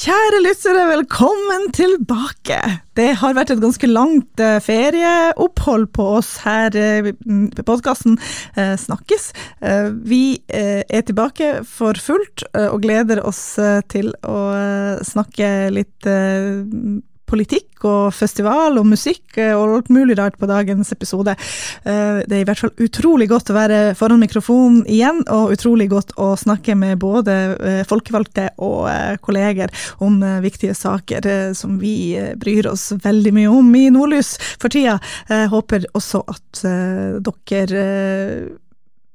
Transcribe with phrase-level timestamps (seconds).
[0.00, 2.56] Kjære lyttere, velkommen tilbake.
[2.96, 8.16] Det har vært et ganske langt eh, ferieopphold på oss her eh, på podkasten
[8.56, 9.26] eh, Snakkes.
[10.08, 13.42] Vi er tilbake for fullt og gleder oss
[13.92, 14.40] til å
[15.04, 16.08] snakke litt
[17.30, 21.34] politikk og festival og musikk eh, og alt mulig rart på dagens episode.
[21.84, 25.88] Eh, det er i hvert fall utrolig godt å være foran mikrofonen igjen, og utrolig
[25.92, 28.88] godt å snakke med både eh, folkevalgte og
[29.24, 29.72] kolleger
[30.04, 31.26] om viktige saker
[31.56, 34.98] som vi bryr oss veldig mye om i Nordlys for tida.
[35.30, 36.64] Jeg håper også at
[37.24, 37.84] dere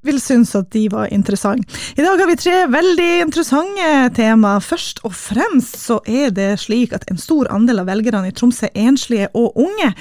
[0.06, 1.68] vil synes at de var interessante.
[1.98, 4.56] I dag har vi tre veldig interessante tema.
[4.64, 8.70] Først og fremst så er det slik at en stor andel av velgerne i Tromsø
[8.70, 9.92] er enslige og unge,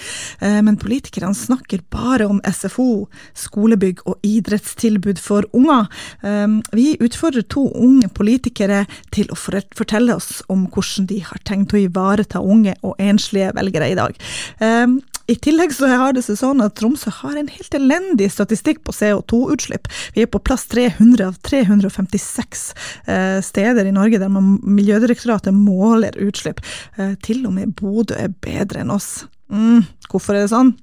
[0.40, 3.06] eh, men politikerne snakker bare om SFO,
[3.38, 5.88] skolebygg og idrettstilbud for unger.
[6.22, 11.74] Eh, vi utfordrer to unge politikere til å fortelle oss om hvordan de har tenkt
[11.74, 14.22] å ivareta unge og enslige velgere i dag.
[15.24, 18.92] I tillegg så har det seg sånn at Tromsø har en helt elendig statistikk på
[18.92, 19.88] CO2-utslipp.
[20.12, 22.64] Vi er på plass 300 av 356
[23.08, 26.60] eh, steder i Norge der man, Miljødirektoratet måler utslipp.
[26.98, 29.24] Eh, til og med Bodø er bedre enn oss.
[29.48, 30.74] Mm, hvorfor er det sånn?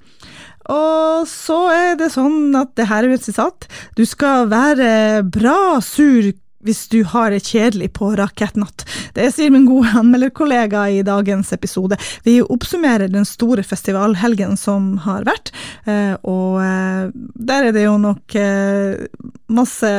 [0.71, 3.69] Og så er det sånn at det her er et sitat.
[3.97, 6.31] Du skal være bra sur
[6.65, 8.85] hvis du har det kjedelig på rakettnatt.
[9.15, 11.97] Det sier min gode anmelderkollega i dagens episode.
[12.23, 15.53] Vi oppsummerer den store festivalhelgen som har vært,
[15.85, 17.09] eh, og eh,
[17.51, 19.07] der er det jo nok eh,
[19.51, 19.91] masse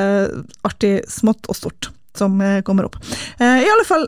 [0.67, 2.99] artig smått og stort som kommer opp.
[3.41, 4.03] I alle fall,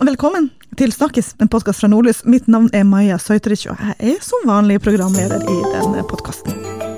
[0.00, 0.46] velkommen
[0.80, 2.22] til Snakkes, en podkast fra Nordlys.
[2.24, 6.89] Mitt navn er Maja Søytrich, og jeg er som vanlig programleder i denne podkasten.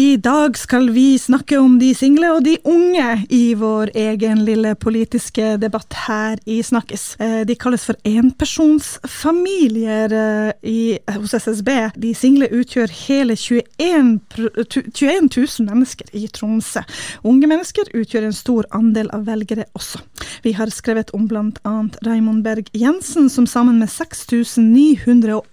[0.00, 4.74] I dag skal vi snakke om de single og de unge i vår egen lille
[4.80, 7.16] politiske debatt her i Snakkes.
[7.20, 10.08] Eh, de kalles for enpersonsfamilier
[10.64, 11.68] i, hos SSB.
[12.00, 16.80] De single utgjør hele 21, 21 000 mennesker i Tromsø.
[17.20, 19.98] Unge mennesker utgjør en stor andel av velgere også.
[20.46, 21.76] Vi har skrevet om bl.a.
[22.06, 25.44] Raymond Berg Jensen, som sammen med 6980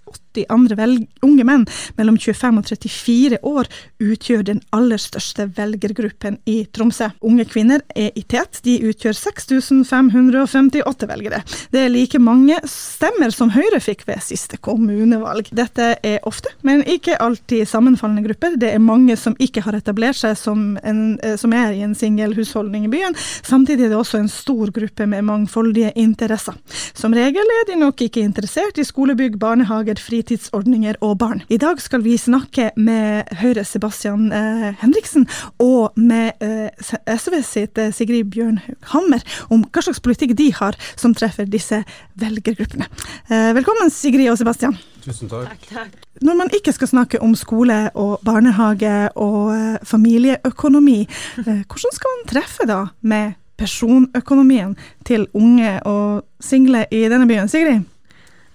[0.48, 0.76] andre
[1.24, 1.66] unge menn
[1.98, 3.68] mellom 25 og 34 år
[4.02, 7.10] utgjør den aller største velgergruppen i Tromsø.
[7.24, 11.42] Unge kvinner er i tet, de utgjør 6558 velgere.
[11.72, 15.50] Det er like mange stemmer som Høyre fikk ved siste kommunevalg.
[15.54, 18.56] Dette er ofte, men ikke alltid sammenfallende grupper.
[18.60, 21.96] Det er mange som ikke har etablert seg som, en, eh, som er i en
[21.98, 23.16] singelhusholdning i byen.
[23.18, 26.56] Samtidig er det også en stor gruppe med mangfoldige interesser.
[26.94, 31.42] Som regel er de nok ikke interessert i skolebygg, barnehager, fritidsordninger og barn.
[31.48, 35.26] I dag skal vi snakke med Høyre Sebastian eh, Henriksen
[35.58, 40.76] og med eh, SV sitt eh, Sigrid Bjørnhaug Hammer om hva slags politikk de har
[40.96, 41.80] som treffer disse
[42.20, 42.88] velgergruppene.
[43.30, 44.76] Eh, velkommen Sigrid og Sebastian.
[45.04, 45.48] Tusen takk.
[45.48, 46.08] takk, takk.
[46.20, 51.00] Når man ikke skal snakke om skole og barnehage og eh, familieøkonomi,
[51.46, 54.76] eh, hvordan skal man treffe da med personøkonomien
[55.08, 57.48] til unge og single i denne byen.
[57.50, 57.88] Sigrid?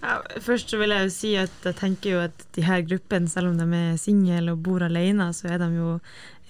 [0.04, 3.30] Ja, først så vil jeg jo si at jeg tenker jo at de her gruppene,
[3.32, 5.94] selv om de er single og bor alene, så er de jo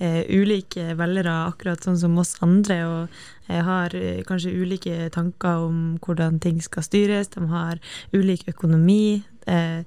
[0.02, 2.80] eh, ulike velgere, akkurat sånn som oss andre.
[2.90, 7.30] Og eh, har eh, kanskje ulike tanker om hvordan ting skal styres.
[7.36, 7.78] De har
[8.16, 9.22] ulik økonomi.
[9.46, 9.86] Eh,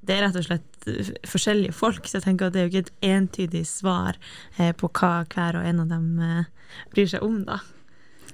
[0.00, 0.88] det er rett og slett
[1.28, 4.16] forskjellige folk, så jeg tenker at det er jo ikke et entydig svar
[4.56, 7.60] eh, på hva hver og en av dem eh, bryr seg om, da.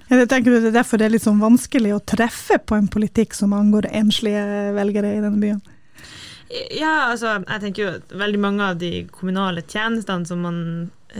[0.07, 3.35] Jeg tenker Det er derfor det er litt sånn vanskelig å treffe på en politikk
[3.35, 4.43] som angår enslige
[4.77, 5.59] velgere i denne byen?
[6.71, 10.59] Ja, altså, jeg tenker jo at veldig mange av de kommunale tjenestene som man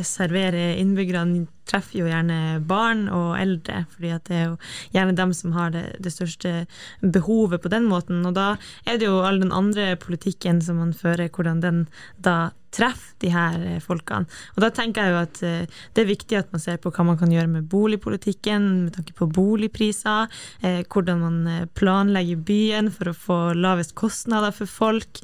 [0.07, 4.59] serverer innbyggerne, treffer jo gjerne barn og eldre, fordi at det er jo
[4.95, 6.53] gjerne dem som har det, det, største
[7.01, 8.23] behovet på den måten.
[8.27, 8.53] Og da
[8.85, 11.83] er det jo all den andre politikken som man fører, hvordan den
[12.17, 12.37] da
[12.73, 14.27] treffe de her eh, folkene.
[14.55, 17.05] Og da tenker jeg jo at eh, det er viktig at man ser på hva
[17.07, 20.31] man kan gjøre med boligpolitikken, med tanke på boligpriser,
[20.61, 25.21] eh, hvordan man planlegger byen for å få lavest kostnader for folk.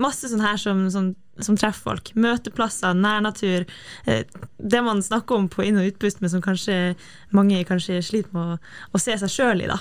[0.00, 2.10] Masse sånn her som, som som treffer folk.
[2.20, 3.62] Møteplasser, nærnatur.
[4.04, 6.94] Det man snakker om på inn- og utpust, men som kanskje
[7.32, 8.58] mange kanskje sliter med å,
[8.92, 9.78] å se seg sjøl i, da.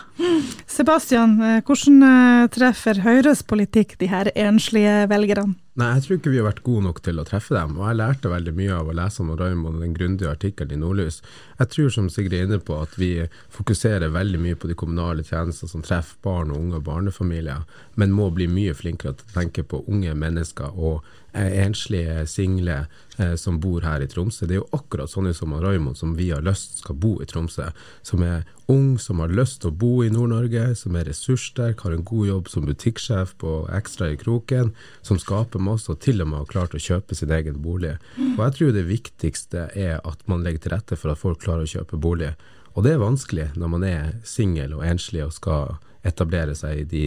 [0.70, 1.36] Sebastian,
[1.68, 5.58] hvordan treffer Høyres politikk de her enslige velgerne?
[5.80, 7.78] Nei, jeg tror ikke vi har vært gode nok til å treffe dem.
[7.78, 10.80] Og jeg lærte veldig mye av å lese om Raymond og den grundige artikkelen i
[10.82, 11.22] Nordlys.
[11.60, 13.12] Jeg tror som Sigrid er inne på at vi
[13.54, 17.64] fokuserer veldig mye på de kommunale tjenestene som treffer barn og unge og barnefamilier,
[17.96, 22.86] men må bli mye flinkere til å tenke på unge mennesker og enslige single
[23.18, 24.48] eh, som bor her i Tromsø.
[24.48, 27.70] Det er jo akkurat sånne som Raymond som vi har lyst skal bo i Tromsø.
[28.06, 31.96] Som er ung, som har lyst til å bo i Nord-Norge, som er ressurssterk, har
[31.96, 34.72] en god jobb som butikksjef på Ekstra i Kroken,
[35.02, 37.98] som skaper masse og til og med har klart å kjøpe sin egen bolig.
[38.38, 41.66] Og jeg tror det viktigste er at man legger til rette for at folk klarer
[41.68, 42.34] å kjøpe bolig.
[42.76, 45.78] Og det er vanskelig når man er singel og enslig og skal
[46.08, 47.06] etablere seg i, de,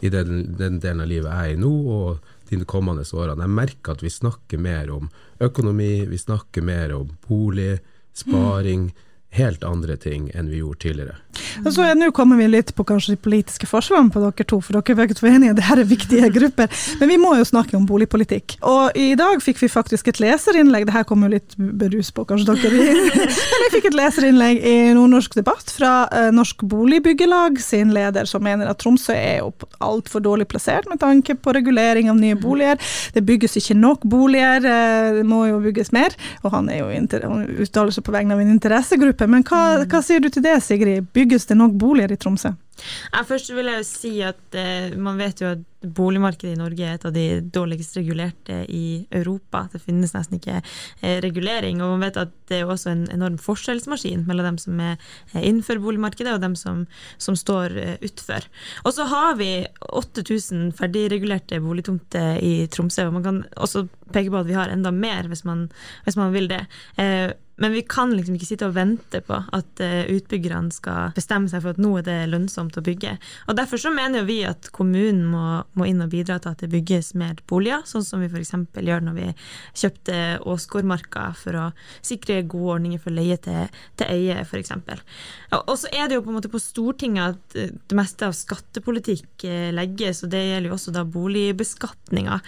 [0.00, 3.46] i den, den, delen av livet jeg er i nå, og de kommende årene.
[3.46, 5.10] Jeg merker at vi snakker mer om
[5.40, 7.78] økonomi, vi snakker mer om bolig,
[8.12, 8.90] sparing.
[9.30, 11.16] Helt andre ting enn vi gjorde tidligere.
[11.64, 14.76] Og så Nå kommer vi litt på kanskje de politiske forskjellene på dere to, for
[14.76, 16.70] dere er begge enige, det her er viktige grupper.
[17.00, 18.56] Men vi må jo snakke om boligpolitikk.
[18.66, 22.24] Og i dag fikk vi faktisk et leserinnlegg, det her kommer jo litt berus på
[22.28, 22.84] kanskje dere,
[23.50, 28.44] men vi fikk et leserinnlegg i Nordnorsk debatt fra uh, Norsk Boligbyggelag sin leder, som
[28.46, 29.52] mener at Tromsø er jo
[29.84, 32.80] altfor dårlig plassert med tanke på regulering av nye boliger.
[33.14, 36.16] Det bygges ikke nok boliger, uh, det må jo bygges mer.
[36.44, 36.90] Og han, er jo
[37.64, 39.28] uttaler seg på vegne av en interessegruppe.
[39.30, 39.86] Men hva, mm.
[39.90, 41.08] hva sier du til det, Sigrid?
[41.20, 42.54] Bygges det nok boliger i Tromsø?
[43.12, 46.84] Ja, først vil jeg jo si at eh, man vet jo at boligmarkedet i Norge
[46.84, 49.66] er et av de dårligst regulerte i Europa.
[49.72, 51.80] Det finnes nesten ikke eh, regulering.
[51.80, 55.42] Og man vet at det er også en enorm forskjellsmaskin mellom dem som er eh,
[55.42, 56.86] innenfor boligmarkedet og dem som,
[57.20, 58.48] som står eh, utfor.
[58.84, 59.50] Og så har vi
[59.90, 63.08] 8000 ferdigregulerte boligtomter i Tromsø.
[63.08, 65.68] og Man kan også peke på at vi har enda mer hvis man,
[66.04, 66.64] hvis man vil det.
[67.00, 71.50] Eh, men vi kan liksom ikke sitte og vente på at uh, utbyggerne skal bestemme
[71.50, 73.16] seg for at nå er det lønnsomt å bygge.
[73.48, 76.70] Og Derfor så mener vi at kommunen må, må inn og bidra til at det
[76.72, 78.54] bygges mer boliger, sånn som vi f.eks.
[78.80, 79.26] gjør når vi
[79.82, 80.16] kjøpte
[80.48, 81.66] Åsgårdmarka for å
[82.00, 83.68] sikre gode ordninger for leie til,
[84.00, 84.72] til eie, f.eks.
[85.60, 88.36] Og så er det jo på en måte på Stortinget at eh, det meste av
[88.36, 92.40] skattepolitikk eh, legges, og det gjelder jo også da boligbeskatninga.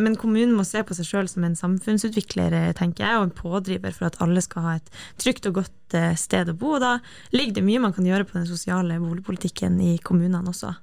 [0.00, 3.94] Men kommunen må se på seg sjøl som en samfunnsutvikler, tenker jeg, og en pådriver
[3.94, 4.90] for at alle skal skal ha et
[5.20, 6.76] trygt og godt eh, sted å bo.
[6.78, 6.96] og Da
[7.34, 10.74] ligger det mye man kan gjøre på den sosiale boligpolitikken i kommunene også.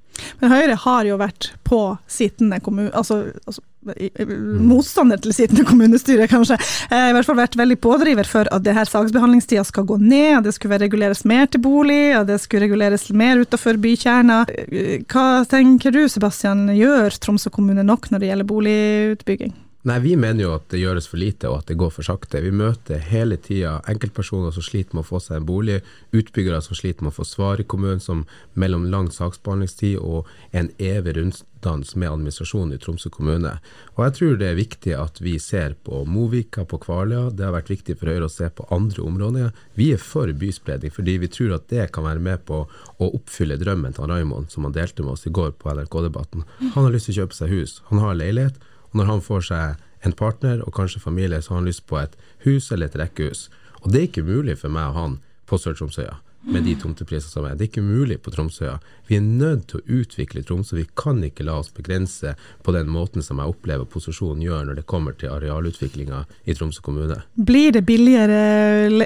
[0.41, 2.91] Men Høyre har jo vært på sittende kommune...
[2.93, 6.53] Altså, altså motstander til sittende kommunestyre, kanskje.
[6.91, 10.43] Eh, I hvert fall vært veldig pådriver for at det her saksbehandlingstida skal gå ned,
[10.45, 14.43] det skulle reguleres mer til bolig, at det skulle reguleres mer utenfor bykjerna.
[15.09, 19.57] Hva tenker du, Sebastian, gjør Tromsø kommune nok når det gjelder boligutbygging?
[19.81, 22.37] Nei, vi mener jo at det gjøres for lite og at det går for sakte.
[22.43, 25.79] Vi møter hele tida enkeltpersoner som sliter med å få seg en bolig,
[26.13, 30.69] utbyggere som sliter med å få svar i kommunen, som mellom lang saksbehandlingstid og en
[30.77, 33.55] evig runddans med administrasjonen i Tromsø kommune.
[33.95, 37.31] Og jeg tror det er viktig at vi ser på Movika, på Kvaløya.
[37.33, 39.51] Det har vært viktig for Høyre å se på andre områder.
[39.81, 42.67] Vi er for byspredning fordi vi tror at det kan være med på
[43.01, 46.45] å oppfylle drømmen til Raymond, som han delte med oss i går på NRK-debatten.
[46.75, 48.67] Han har lyst til å kjøpe seg hus, han har leilighet.
[48.91, 51.99] Og når han får seg en partner og kanskje familie, så har han lyst på
[52.01, 53.49] et hus eller et rekkehus.
[53.81, 55.17] Og det er ikke mulig for meg og han
[55.49, 56.17] på Sør-Tromsøya
[56.51, 57.57] med de tomteprisene som er.
[57.57, 58.79] Det er ikke mulig på Tromsøya.
[59.11, 60.77] Vi er nødt til å utvikle Tromsø.
[60.77, 62.31] Vi kan ikke la oss begrense
[62.63, 66.79] på den måten som jeg opplever posisjonen gjør når det kommer til arealutviklinga i Tromsø
[66.85, 67.17] kommune.
[67.35, 68.37] Blir det billigere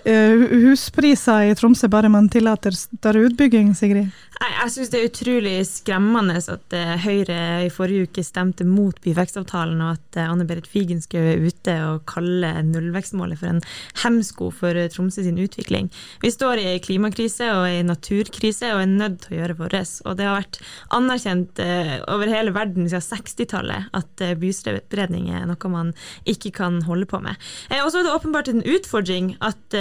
[0.05, 4.13] eh, huspriser i Tromsø bare man tillater større utbygging, Sigrid?
[4.45, 9.81] Jeg syns det er utrolig skremmende at eh, Høyre i forrige uke stemte mot byvekstavtalen,
[9.81, 13.63] og at eh, Anne Berit Figen skulle ute og kalle nullvekstmålet for en
[14.03, 15.89] hemsko for Tromsø sin utvikling.
[16.21, 19.94] Vi står i klimakrise og i naturkrise og er nødt til å gjøre vårt.
[20.05, 20.59] Og det har vært
[20.95, 25.93] anerkjent eh, over hele verden siden 60-tallet at eh, byspredning er noe man
[26.29, 27.39] ikke kan holde på med.
[27.69, 29.79] Eh, og så er det åpenbart en utfordring at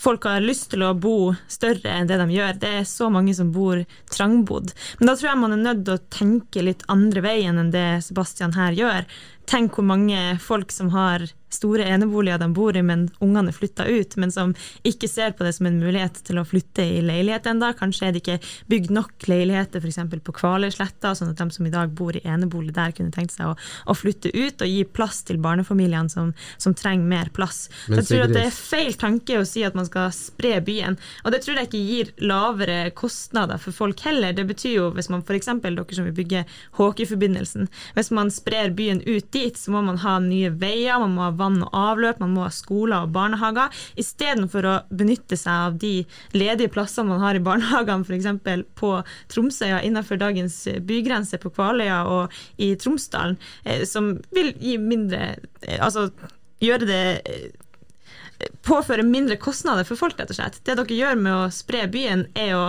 [0.00, 2.60] folk har lyst til å bo større enn det de gjør.
[2.60, 4.72] Det er så mange som bor trangbodd.
[5.00, 7.88] Men da tror jeg man er nødt til å tenke litt andre veien enn det
[8.06, 9.04] Sebastian her gjør.
[9.50, 13.86] Tenk hvor mange folk som har store eneboliger de bor i, men ungene er flytta
[13.88, 14.54] ut, men som
[14.86, 17.72] ikke ser på det som en mulighet til å flytte i leilighet enda.
[17.76, 18.38] Kanskje er det ikke
[18.70, 20.00] bygd nok leiligheter f.eks.
[20.26, 23.50] på Kvalersletta, sånn at de som i dag bor i enebolig der, kunne tenkt seg
[23.50, 23.56] å,
[23.90, 27.66] å flytte ut og gi plass til barnefamiliene som, som trenger mer plass.
[27.86, 30.98] Så jeg tror at det er feil tanke å si at man skal spre byen,
[31.24, 34.34] og det tror jeg ikke gir lavere kostnader for folk heller.
[34.36, 35.50] Det betyr jo, hvis man f.eks.
[35.64, 36.44] dere som vil bygge
[36.78, 41.26] Håkeforbindelsen, hvis man sprer byen ut dit, så må man ha nye veier, man må
[41.26, 43.72] ha vann og avløp, man må ha skoler og barnehager.
[44.00, 45.94] Istedenfor å benytte seg av de
[46.36, 48.66] ledige plassene man har i barnehagene, f.eks.
[48.78, 48.92] på
[49.32, 55.34] Tromsøya innenfor dagens bygrense på Kvaløya og i Tromsdalen, eh, som vil gi mindre
[55.80, 56.08] Altså
[56.60, 57.02] gjøre det
[58.64, 60.60] påføre mindre kostnader for folk, rett og slett.
[60.64, 62.64] Det dere gjør med å spre byen, er å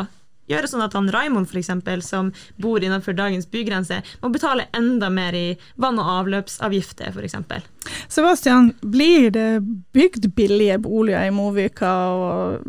[0.49, 1.71] gjøre sånn at han Raimond f.eks.,
[2.07, 2.31] som
[2.61, 5.45] bor innenfor dagens bygrense, må betale enda mer i
[5.81, 7.37] vann- og avløpsavgifter, f.eks.
[8.11, 9.61] Sebastian, blir det
[9.95, 11.93] bygd billige boliger i Movika,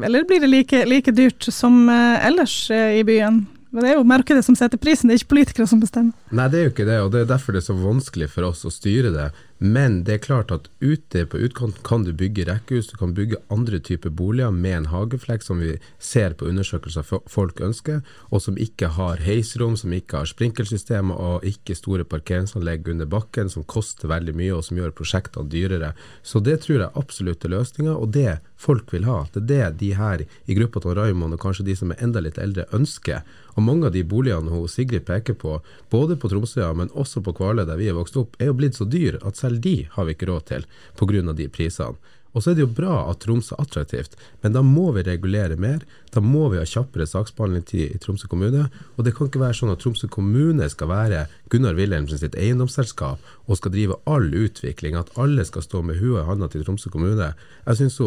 [0.02, 3.44] eller blir det like, like dyrt som eh, ellers eh, i byen?
[3.72, 6.12] Men det er jo markedet som setter prisen, det er ikke politikere som bestemmer.
[6.28, 8.50] Nei, det er jo ikke det, og det er derfor det er så vanskelig for
[8.50, 9.30] oss å styre det.
[9.62, 13.38] Men det er klart at ute på utkanten kan du bygge rekkehus, du kan bygge
[13.54, 18.00] andre typer boliger med en hageflekk, som vi ser på undersøkelser folk ønsker,
[18.34, 23.52] og som ikke har heisrom, som ikke har sprinkelsystemer og ikke store parkeringsanlegg under bakken,
[23.54, 25.92] som koster veldig mye og som gjør prosjektene dyrere.
[26.26, 29.24] Så det tror jeg absolutt er løsninga, og det folk vil ha.
[29.34, 32.22] Det er det de her i gruppa til Raymond, og kanskje de som er enda
[32.22, 33.26] litt eldre, ønsker.
[33.56, 35.58] Og mange av de boligene hun Sigrid peker på,
[35.90, 38.78] både på Tromsøya, men også på Kvaløy, der vi er vokst opp, er jo blitt
[38.78, 40.66] så dyr at selv de har vi ikke råd til
[40.98, 41.32] pga.
[41.32, 41.98] de prisene.
[42.32, 45.58] Og så er det jo bra at Tromsø er attraktivt, men da må vi regulere
[45.60, 45.82] mer.
[46.12, 48.66] Da må vi ha kjappere saksbehandlingstid i Tromsø kommune.
[48.96, 53.20] Og det kan ikke være sånn at Tromsø kommune skal være Gunnar Wilhelmsen sitt eiendomsselskap
[53.46, 56.92] og skal drive all utvikling, at alle skal stå med huet i handa til Tromsø
[56.92, 57.32] kommune.
[57.66, 58.00] Jeg syns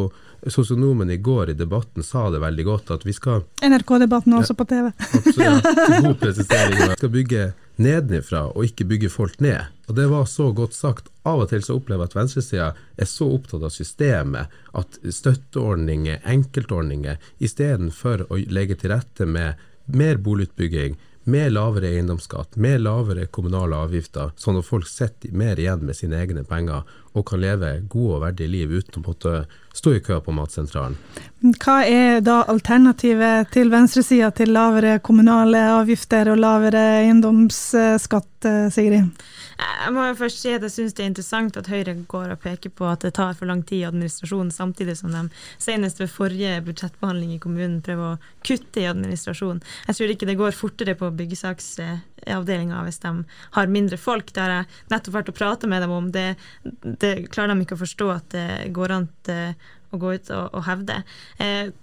[0.54, 4.68] sosionomen i går i debatten sa det veldig godt, at vi skal NRK-debatten også på
[4.70, 4.90] TV.
[5.22, 5.70] Absolutt.
[6.06, 6.82] God presisering.
[6.82, 7.46] Vi skal bygge
[7.82, 9.72] nedenifra og ikke bygge folk ned.
[9.90, 11.10] Og det var så godt sagt.
[11.26, 12.68] Av og til så opplever jeg at venstresida
[13.02, 20.22] er så opptatt av systemet at støtteordninger, enkeltordninger, istedenfor å legge til rette med mer
[20.22, 25.98] boligutbygging, med lavere eiendomsskatt, med lavere kommunale avgifter, sånn at folk sitter mer igjen med
[25.98, 29.34] sine egne penger og kan leve gode og verdige liv uten å måtte
[29.76, 30.98] stå i kø på Matsentralen.
[31.62, 39.26] Hva er da alternativet til venstresida til lavere kommunale avgifter og lavere eiendomsskatt, Sigrid?
[39.56, 42.42] Jeg må jo først si at jeg syns det er interessant at Høyre går og
[42.44, 45.22] peker på at det tar for lang tid i administrasjonen, samtidig som de
[45.62, 49.62] senest ved forrige budsjettbehandling i kommunen prøver å kutte i administrasjonen.
[49.88, 53.14] Jeg tror ikke det går fortere på byggesaksavdelinga hvis de
[53.58, 54.34] har mindre folk.
[54.34, 56.12] Det har jeg nettopp vært og prate med dem om.
[56.12, 56.28] Det,
[57.06, 59.10] det klarer de ikke å forstå at det går an
[59.96, 61.02] å gå ut og, og hevde.
[61.40, 61.74] Eh,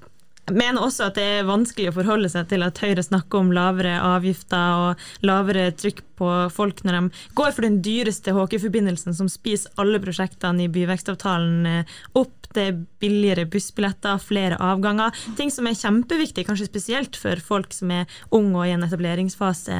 [0.42, 3.52] jeg mener også at det er vanskelig å forholde seg til at Høyre snakker om
[3.54, 9.30] lavere avgifter og lavere trykk på folk når de går for den dyreste HK-forbindelsen som
[9.30, 12.38] spiser alle prosjektene i byvekstavtalen eh, opp.
[12.52, 15.14] Det er billigere bussbilletter, flere avganger.
[15.38, 19.78] Ting som er kjempeviktig, kanskje spesielt for folk som er unge og i en etableringsfase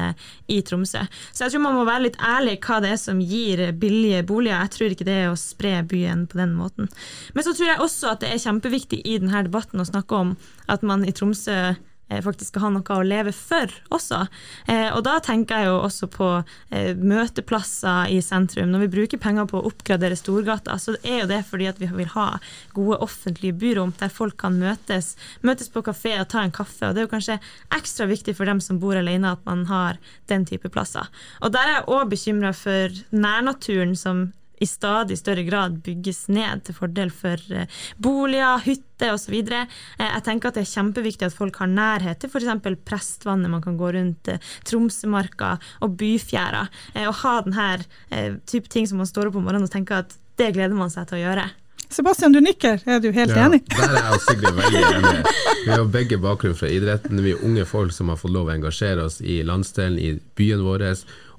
[0.49, 1.03] i Tromsø.
[1.29, 4.65] Så jeg tror man må være litt ærlig hva det er som gir billige boliger.
[4.65, 6.89] Jeg tror ikke det er å spre byen på den måten.
[7.37, 10.33] Men så tror jeg også at det er kjempeviktig i denne debatten å snakke om
[10.65, 11.75] at man i Tromsø
[12.23, 14.25] faktisk skal ha noe å leve for også.
[14.69, 16.27] Eh, og da tenker jeg jo også på
[16.69, 18.69] eh, møteplasser i sentrum.
[18.73, 21.89] Når vi bruker penger på å oppgradere Storgata, så er jo det fordi at vi
[21.89, 22.27] vil ha
[22.75, 25.13] gode offentlige byrom der folk kan møtes.
[25.41, 26.85] Møtes på kafé og ta en kaffe.
[26.89, 27.39] Og det er jo kanskje
[27.75, 29.99] ekstra viktig for dem som bor alene at man har
[30.31, 31.09] den type plasser.
[31.41, 34.27] Og der er jeg òg bekymra for nærnaturen som
[34.61, 39.35] i stadig større grad bygges ned til fordel for eh, boliger, hytter osv.
[39.41, 39.65] Eh,
[39.99, 42.77] jeg tenker at det er kjempeviktig at folk har nærhet til f.eks.
[42.85, 46.67] Prestvannet, man kan gå rundt eh, Tromsømarka og Byfjæra.
[47.07, 50.53] Og ha denne type ting som man står opp om morgenen og tenker at det
[50.55, 51.49] gleder man seg til å gjøre.
[51.93, 52.81] Sebastian, du nikker.
[52.89, 53.61] Er du helt ja, enig?
[53.69, 55.33] Der er jeg og Sigrid veldig enig.
[55.63, 57.21] Vi har begge bakgrunn fra idretten.
[57.21, 60.63] Vi er unge folk som har fått lov å engasjere oss i landsdelen, i byen
[60.65, 60.87] vår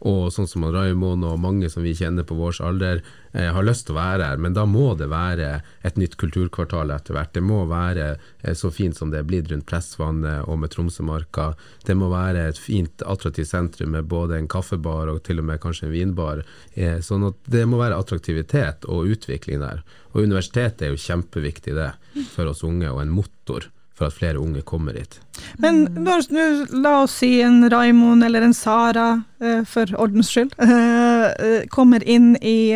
[0.04, 3.00] og sånn som Raymond og mange som vi kjenner på vår alder,
[3.32, 4.36] eh, har lyst til å være her.
[4.36, 7.32] Men da må det være et nytt kulturkvartal etter hvert.
[7.32, 8.08] Det må være
[8.42, 11.54] eh, så fint som det er blitt rundt Pressvannet og med Tromsømarka.
[11.88, 15.62] Det må være et fint, attraktivt sentrum med både en kaffebar og til og med
[15.64, 16.44] kanskje en vinbar.
[16.74, 19.80] Eh, sånn at det må være attraktivitet og utvikling der.
[20.12, 21.94] Og universitetet er jo kjempeviktig det
[22.34, 25.20] for oss unge, og en motor for at flere unge kommer hit.
[25.58, 26.16] Men nå,
[26.82, 32.02] la oss si en Raimond eller en Sara, eh, for ordens skyld, eh, eh, kommer
[32.08, 32.74] inn i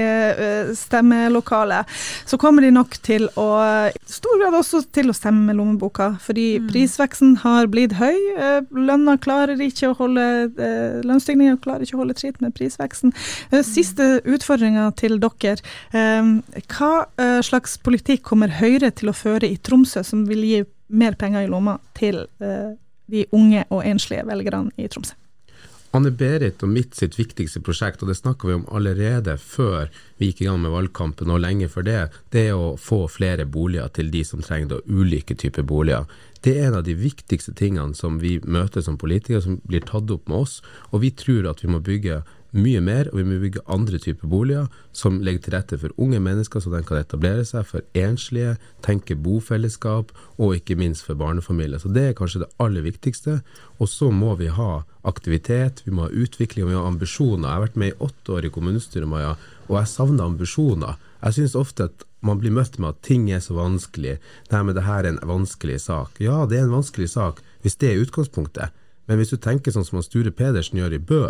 [0.78, 1.90] stemmelokalet.
[2.26, 3.48] Så kommer de nok til å,
[3.90, 6.70] i stor grad også til å stemme med lommeboka, fordi mm.
[6.70, 8.14] prisveksten har blitt høy.
[8.70, 10.26] Lønna klarer ikke å holde
[11.06, 13.14] Lønnsstigninga klarer ikke å holde tritt med prisveksten.
[13.66, 15.58] Siste utfordringa til dere.
[15.92, 16.92] Hva
[17.44, 21.50] slags politikk kommer Høyre til å føre i Tromsø som vil gi mer penger i
[21.50, 22.76] lomma til eh,
[23.09, 25.16] de unge og enslige velgerne i Tromsø.
[25.97, 29.88] Anne-Berit og mitt sitt viktigste prosjekt, og det snakka vi om allerede før
[30.21, 32.00] vi gikk i gang med valgkampen og lenge før det,
[32.35, 36.04] det er å få flere boliger til de som trenger det, og ulike typer boliger.
[36.45, 40.12] Det er en av de viktigste tingene som vi møter som politikere, som blir tatt
[40.12, 40.61] opp med oss.
[40.92, 42.21] Og vi tror at vi må bygge
[42.56, 46.20] mye mer, og vi må bygge andre typer boliger som legger til rette for unge
[46.22, 51.82] mennesker, så de kan etablere seg, for enslige, tenke bofellesskap, og ikke minst for barnefamilier.
[51.82, 53.40] Så det er kanskje det aller viktigste.
[53.78, 57.48] Og så må vi ha aktivitet, vi må ha utvikling, og vi må ha ambisjoner.
[57.48, 59.36] Jeg har vært med i åtte år i kommunestyret, Maja,
[59.68, 60.98] og jeg savner ambisjoner.
[61.22, 64.16] Jeg synes ofte at man blir møtt med at ting er så vanskelig.
[64.50, 66.18] Nei, men det her er en vanskelig sak.
[66.22, 68.74] Ja, det er en vanskelig sak, hvis det er utgangspunktet.
[69.08, 71.22] Men hvis du tenker sånn som Sture Pedersen gjør i Bø,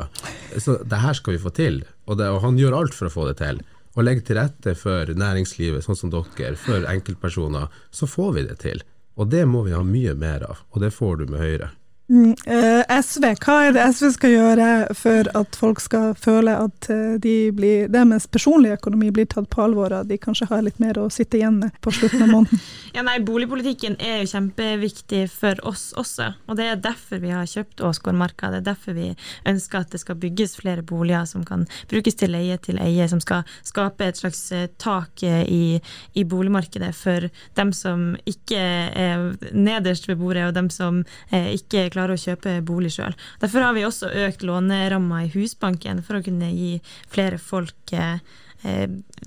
[0.59, 1.83] så det her skal vi få til.
[2.09, 3.63] Og, det, og han gjør alt for å få det til.
[3.95, 8.59] Og legger til rette for næringslivet, sånn som dere, for enkeltpersoner, så får vi det
[8.67, 8.83] til.
[9.19, 11.71] Og det må vi ha mye mer av, og det får du med Høyre.
[12.09, 16.87] Mm, eh, SV, hva er det SV skal gjøre for at folk skal føle at
[16.89, 20.81] eh, de blir, deres personlige økonomi blir tatt på alvor, og de kanskje har litt
[20.81, 22.63] mer å sitte igjen med på slutten av måneden?
[22.97, 27.51] ja, nei, Boligpolitikken er jo kjempeviktig for oss også, og det er derfor vi har
[27.51, 28.55] kjøpt Åsgårdmarka.
[28.55, 29.11] Det er derfor vi
[29.53, 33.21] ønsker at det skal bygges flere boliger som kan brukes til leie til eie, som
[33.21, 35.77] skal skape et slags eh, tak i,
[36.17, 37.29] i boligmarkedet for
[37.61, 38.65] dem som ikke
[38.97, 43.17] er nederst ved bordet, og dem som ikke klarer klarer å kjøpe bolig sjøl.
[43.43, 46.77] Derfor har vi også økt låneramma i Husbanken for å kunne gi
[47.11, 48.23] flere folk eh,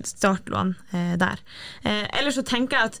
[0.08, 1.44] startlån eh, der.
[1.84, 3.00] Eh, ellers så tenker jeg at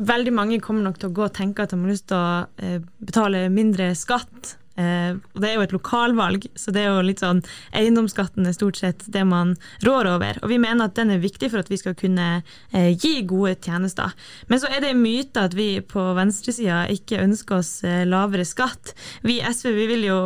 [0.00, 2.78] veldig mange kommer nok til å gå og tenke at de har lyst til å
[3.04, 7.22] betale mindre skatt Eh, og Det er jo et lokalvalg, så det er jo litt
[7.22, 7.42] sånn
[7.76, 9.54] eiendomsskatten er stort sett det man
[9.86, 10.40] rår over.
[10.42, 12.28] Og vi mener at den er viktig for at vi skal kunne
[12.72, 14.14] eh, gi gode tjenester.
[14.48, 18.46] Men så er det en myte at vi på venstresida ikke ønsker oss eh, lavere
[18.48, 18.94] skatt.
[19.26, 20.20] Vi i SV vi vil jo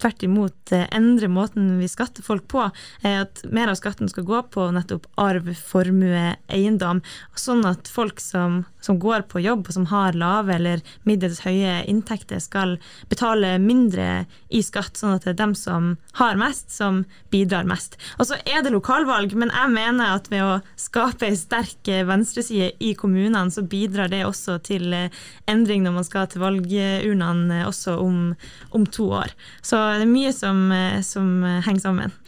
[0.00, 2.62] tvert imot eh, endre måten vi skatter folk på.
[3.02, 7.02] Eh, at mer av skatten skal gå på nettopp arv, formue, eiendom.
[7.38, 11.80] Sånn at folk som, som går på jobb og som har lave eller middels høye
[11.90, 12.76] inntekter, skal
[13.10, 17.98] betale mindre i skatt, sånn at det er dem som har mest, som bidrar mest.
[18.18, 22.72] Og så er det lokalvalg, men jeg mener at ved å skape ei sterk venstreside
[22.80, 25.12] i kommunene, så bidrar det også til eh,
[25.50, 28.32] endring når man skal til valgurnene også om,
[28.76, 29.34] om to år.
[29.62, 32.18] Så det er mye som, eh, som eh, henger sammen.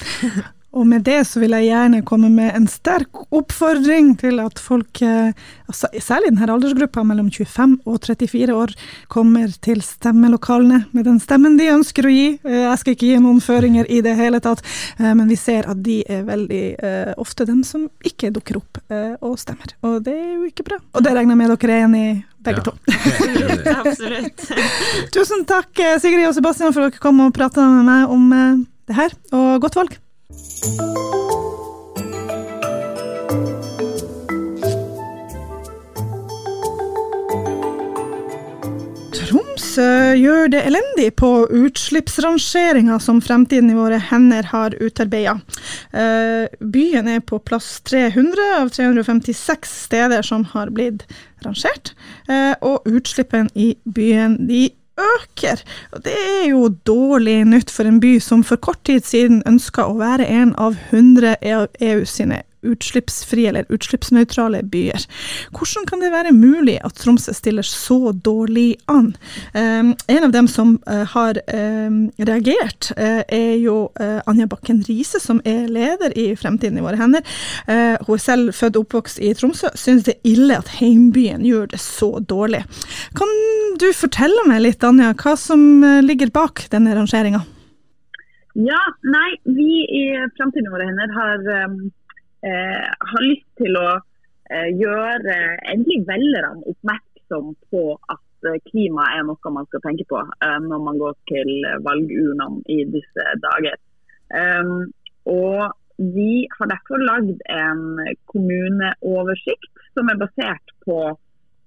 [0.77, 5.01] Og med det så vil jeg gjerne komme med en sterk oppfordring til at folk,
[5.03, 5.33] eh,
[5.71, 8.75] altså særlig denne aldersgruppa mellom 25 og 34 år,
[9.09, 12.27] kommer til stemmelokalene med den stemmen de ønsker å gi.
[12.45, 14.61] Jeg skal ikke gi noen føringer i det hele tatt,
[14.99, 16.63] men vi ser at de er veldig
[17.21, 18.81] ofte dem som ikke dukker opp
[19.25, 19.73] og stemmer.
[19.87, 20.81] Og det er jo ikke bra.
[20.95, 22.17] Og det regner jeg med dere er enig i
[22.49, 22.67] begge ja.
[22.69, 22.75] to.
[23.83, 24.45] Absolutt.
[25.15, 28.61] Tusen takk Sigrid og Sebastian for at dere kom og prata med meg om eh,
[28.89, 29.99] det her, og godt valg.
[30.29, 30.35] Tromsø
[40.21, 45.39] gjør det elendig på utslippsrangeringa som Fremtiden i våre hender har utarbeida.
[45.97, 51.09] Eh, byen er på plass 300 av 356 steder som har blitt
[51.41, 51.95] rangert,
[52.29, 54.67] eh, og utslippene i byen de
[54.99, 55.63] øker.
[55.93, 59.87] Og det er jo dårlig nytt for en by som for kort tid siden ønska
[59.87, 65.05] å være en av 100 EU sine utslippsfrie eller utslippsnøytrale byer.
[65.55, 69.13] Hvordan kan det være mulig at Tromsø stiller så dårlig an?
[69.55, 74.83] Um, en av dem som uh, har um, reagert, uh, er jo uh, Anja Bakken
[74.89, 77.23] Riise, som er leder i Fremtiden i våre hender.
[78.07, 81.69] hun er selv født og oppvokst i Tromsø, synes det er ille at heimbyen gjør
[81.73, 82.65] det så dårlig.
[83.19, 83.31] Kan
[83.81, 87.45] du fortelle meg litt, Anja, hva som ligger bak denne rangeringa?
[88.59, 90.05] Ja, nei, vi i
[90.37, 91.79] Fremtiden i våre hender har um
[92.43, 93.89] har lyst til å
[94.51, 95.37] eh, gjøre
[95.73, 100.85] endelig velgerne oppmerksom på at eh, klima er noe man skal tenke på eh, når
[100.87, 101.53] man går til
[101.87, 103.79] valgurnene i disse dager.
[104.29, 104.91] Um,
[105.29, 107.97] og vi har derfor lagd en
[108.31, 110.99] kommuneoversikt som er basert på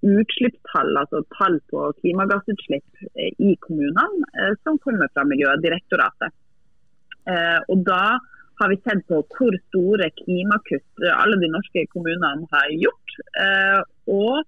[0.01, 6.37] utslippstall, altså tall på klimagassutslipp eh, i kommunene, eh, som kommer fra Miljødirektoratet.
[7.69, 8.17] Og da
[8.61, 13.79] har vi sett på hvor store klimakutt alle de norske kommunene har gjort, eh,
[14.13, 14.43] og,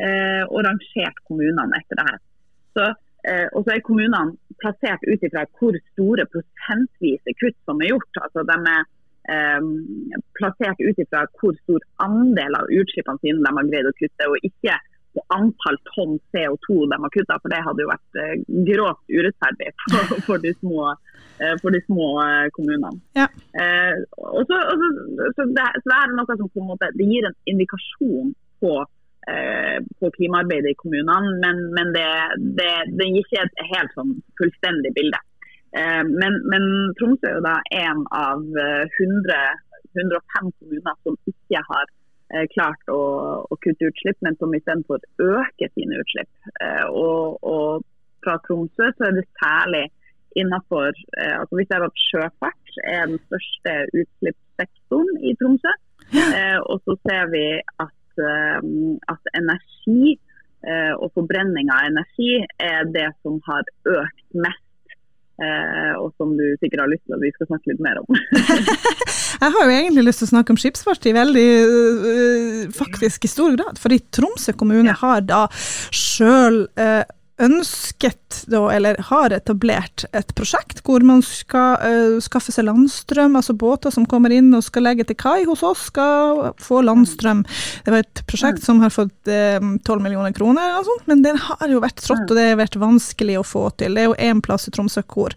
[0.00, 2.20] eh, og rangert kommunene etter det her.
[2.80, 8.22] Eh, og så er kommunene plassert ut ifra hvor store prosentvise kutt som er gjort.
[8.24, 8.88] altså de er
[10.38, 14.48] plassert ut ifra hvor stor andel av utslippene sine de har greid å kutte, og
[14.48, 14.78] ikke
[15.12, 18.20] på antall tonn CO2 de har kutta, for det hadde jo vært
[18.70, 21.09] grovt urettferdig for, for de små eh,
[21.62, 23.00] for de små eh, kommunene.
[23.18, 23.26] Ja.
[23.62, 24.88] Eh, og så, og så,
[25.36, 28.74] så, det, så det er noe som på en måte, det gir en indikasjon på,
[29.32, 32.08] eh, på klimaarbeidet i kommunene, men, men det,
[32.60, 35.22] det, det, gir ikke et helt sånn fullstendig bilde.
[35.78, 36.68] Eh, men, men,
[37.00, 39.40] Tromsø er jo da en av 100,
[39.96, 41.88] 105 kommuner som ikke har
[42.30, 42.98] Eh, klart å,
[43.42, 46.30] å, kutte utslipp, men som istedenfor øker sine utslipp.
[46.62, 47.86] Eh, og, og,
[48.22, 49.86] fra Tromsø så er det særlig
[50.38, 55.76] innenfor eh, altså Vi ser at sjøfart er den største utslippssektoren i Tromsø.
[56.70, 57.44] og så ser vi
[57.82, 58.22] at,
[59.14, 60.16] at energi
[60.98, 64.66] og forbrenning av energi er det som har økt mest
[65.40, 68.18] Eh, og som du sikkert har lyst til at vi skal snakke litt mer om.
[69.44, 73.30] jeg har jo egentlig lyst til å snakke om skipsfart i veldig uh, faktisk i
[73.32, 74.98] stor grad, fordi Tromsø kommune ja.
[75.00, 76.66] har da sjøl
[77.40, 83.36] ønsket, da, eller har etablert, et prosjekt hvor man skal uh, skaffe seg landstrøm.
[83.38, 87.44] Altså båter som kommer inn og skal legge til kai hos oss, skal få landstrøm.
[87.86, 91.36] Det var et prosjekt som har fått tolv uh, millioner kroner, og sånt, men det
[91.46, 93.96] har jo vært trått, og det har vært vanskelig å få til.
[93.96, 95.34] Det er jo én plass i Tromsø hvor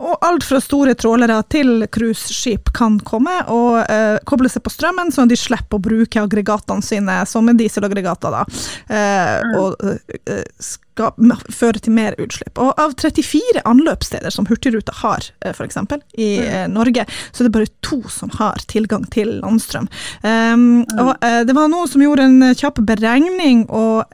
[0.00, 5.12] og alt fra store trålere til cruiseskip kan komme og uh, koble seg på strømmen,
[5.12, 8.44] sånn at de slipper å bruke aggregatene sine, som er dieselaggregater, da.
[8.90, 11.12] Uh, og uh, skal
[11.48, 12.58] føre til mer utslipp.
[12.60, 15.78] Og av 34 anløpssteder som Hurtigruta har, f.eks.
[16.20, 16.74] i mm.
[16.74, 19.88] Norge, så er det bare to som har tilgang til landstrøm.
[20.20, 21.14] Um, og
[21.48, 24.12] det var noen som gjorde en kjapp beregning, og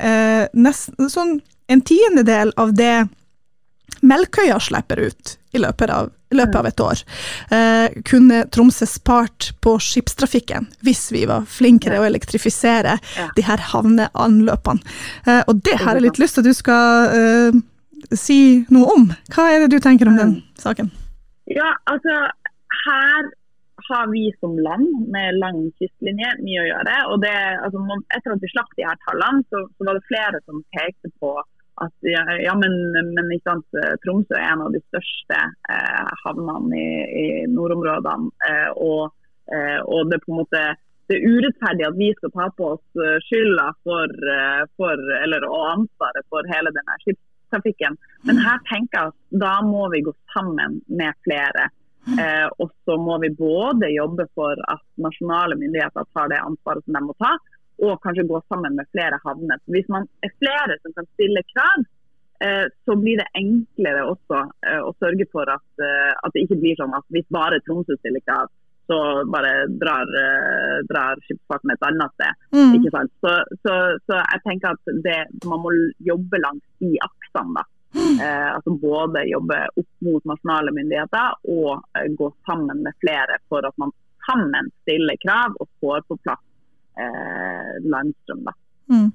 [0.55, 3.09] nesten sånn en tiendedel av det
[4.03, 7.03] Melkøya slipper ut i løpet av, i løpet av et år.
[7.55, 13.31] Eh, kunne Tromsø spart på skipstrafikken hvis vi var flinkere å elektrifisere ja.
[13.37, 14.97] de her havneanløpene.
[15.25, 17.63] Eh, og det har jeg litt lyst til at du skal eh,
[18.13, 18.41] si
[18.75, 19.09] noe om.
[19.33, 20.45] Hva er det du tenker om den mm.
[20.61, 20.93] saken?
[21.47, 22.15] Ja, altså
[22.87, 23.33] her
[23.89, 26.95] har vi som land med lang kystlinje mye å gjøre.
[27.13, 30.41] og det, altså, Etter at vi slapp de her tallene, så, så var det flere
[30.45, 31.37] som pekte på
[31.85, 32.75] at ja, men,
[33.13, 36.89] men Tromsø er en av de største eh, havnene i,
[37.21, 38.33] i nordområdene.
[38.49, 39.13] Eh, og,
[39.53, 40.67] eh, og, det er på en måte
[41.07, 45.47] det er urettferdig at vi skal ta på oss eh, skylda for, eh, for, eller,
[45.47, 47.99] og ansvaret for hele denne skipstrafikken.
[48.27, 51.69] Men her tenker jeg at da må vi gå sammen med flere.
[52.07, 56.99] Eh, og så må vi både jobbe for at nasjonale myndigheter tar det ansvaret som
[56.99, 57.33] de må ta,
[57.85, 59.61] og kanskje gå sammen med flere havner.
[59.73, 61.85] Hvis man er flere som kan stille krav,
[62.45, 66.61] eh, så blir det enklere også eh, å sørge for at, eh, at, det ikke
[66.63, 68.49] blir sånn at hvis bare Tromsø stiller krav,
[68.87, 70.07] så bare drar,
[70.87, 72.37] drar skipsfarten et annet sted.
[72.55, 72.77] Mm.
[72.77, 73.11] ikke sant?
[73.19, 73.33] Så,
[73.67, 73.73] så,
[74.07, 75.73] så, jeg tenker at det, man må
[76.07, 77.57] jobbe langs de aksene.
[77.59, 77.65] da.
[77.97, 81.83] Eh, altså Både jobbe opp mot nasjonale myndigheter og
[82.19, 83.91] gå sammen med flere for at man
[84.27, 86.43] sammen stiller krav og får på plass
[86.97, 88.47] landstrøm.
[88.47, 88.55] da.
[88.89, 89.13] Mm.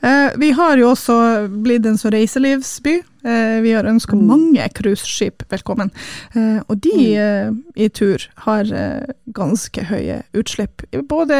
[0.00, 1.14] Eh, vi har jo også
[1.48, 2.94] blitt en så reiselivsby.
[3.24, 4.24] Eh, vi har ønska mm.
[4.28, 5.90] mange cruiseskip velkommen.
[6.36, 7.04] Eh, og de mm.
[7.24, 10.84] Eh, i tur har eh, ganske høye utslipp.
[11.08, 11.38] Både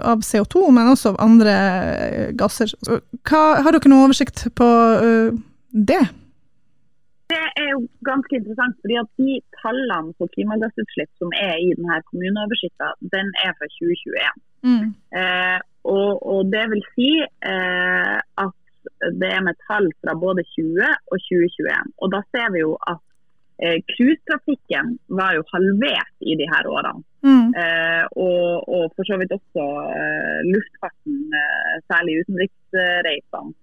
[0.00, 1.58] av CO2, men også av andre
[1.92, 2.72] eh, gasser.
[2.88, 4.72] Hva, har dere noe oversikt på
[5.72, 6.02] det?
[7.32, 8.76] Det er jo ganske interessant.
[8.82, 14.42] fordi at De tallene på klimagassutslipp som er i denne kommuneoversikten, den er fra 2021.
[14.68, 14.88] Mm.
[15.20, 15.60] Eh,
[15.98, 17.12] og, og, det vil si
[17.52, 18.58] eh, at
[19.20, 21.96] det er med tall fra både 20 og 2021.
[22.02, 23.02] Og da ser vi jo at
[23.62, 23.78] eh,
[25.20, 27.02] var jo halvert i de her årene.
[27.26, 27.48] Mm.
[27.62, 29.66] Eh, og, og, for så vidt også
[29.98, 33.54] eh, luftfarten, eh, særlig utenriksreisene,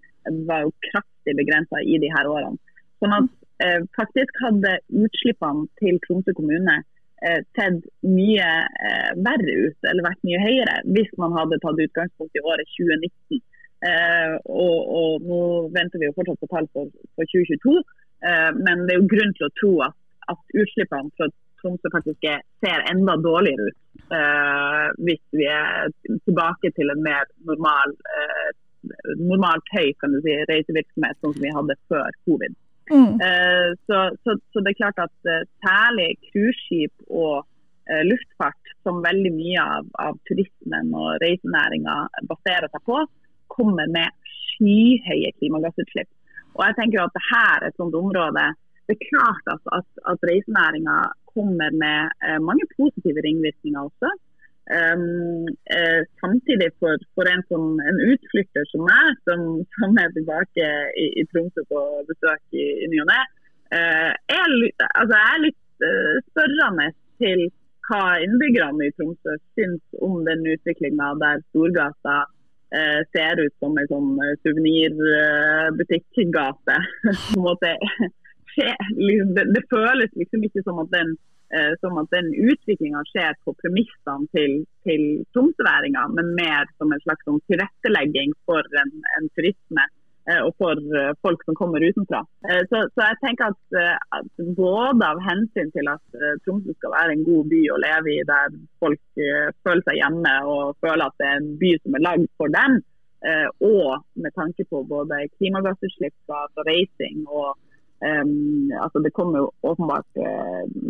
[0.47, 2.59] var jo kraftig begrensa i de her årene.
[2.99, 3.48] Sånn at eh,
[3.97, 6.77] faktisk hadde utslippene til Tromsø kommune
[7.25, 8.49] eh, sett mye
[8.87, 13.41] eh, verre ut, eller vært mye høyere, hvis man hadde tatt utgangspunkt i året 2019.
[13.89, 15.41] Eh, og, og, nå
[15.75, 17.75] venter vi jo fortsatt på tall for, for 2022,
[18.27, 19.99] eh, men det er jo grunn til å tro at,
[20.33, 22.27] at utslippene fra Tromsø faktisk
[22.63, 23.79] ser enda dårligere ut.
[24.15, 25.91] Eh, hvis vi er
[26.27, 27.95] tilbake til en mer normal
[29.19, 32.53] normalt høy si, reisevirksomhet sånn som vi hadde før covid.
[32.89, 33.21] Mm.
[33.21, 39.03] Eh, så, så, så, det er klart at uh, særlig cruiseskip og uh, luftfart, som
[39.05, 41.99] veldig mye av, av turismen og reisenæringa
[42.31, 43.03] baserer seg på,
[43.53, 46.09] kommer med skyhøye klimagassutslipp.
[46.57, 48.49] Og jeg tenker at dette er et sånt område
[48.89, 50.97] Det er klart at, at, at reisenæringa
[51.29, 54.15] kommer med uh, mange positive ringvirkninger også.
[54.69, 59.39] Eh, samtidig for, for en, som, en, utflytter som meg, som,
[59.79, 61.79] som er tilbake i, i Tromsø på
[62.09, 63.21] besøk i, i ny og ne,
[63.73, 64.49] er,
[64.99, 65.63] altså, jeg er litt
[66.29, 66.87] spørrende
[67.21, 67.39] til
[67.89, 72.17] hva innbyggerne i Tromsø syns om den utviklinga der Storgata
[72.75, 74.11] eh, ser ut som en sånn
[74.45, 76.75] suvenirbutikkgate.
[78.59, 81.13] Det, det, føles liksom ikke som at den,
[81.55, 87.41] eh, den utviklinga skjer på premissene til, til tromsøværinger, men mer som en slags sånn
[87.51, 89.87] tilrettelegging for en, en turisme
[90.29, 92.19] Eh, og for eh, folk som kommer utenfra.
[92.69, 93.77] Så, så jeg tenker at,
[94.17, 98.19] at, både av hensyn til at Tromsø skal være en god by å leve i,
[98.29, 99.01] der folk
[99.65, 102.77] føler seg hjemme og føler at det er en by som er lagd for dem,
[103.67, 107.57] og med tanke på både klimagassutslipp fra, reising og
[108.05, 110.19] um, altså Det kommer jo åpenbart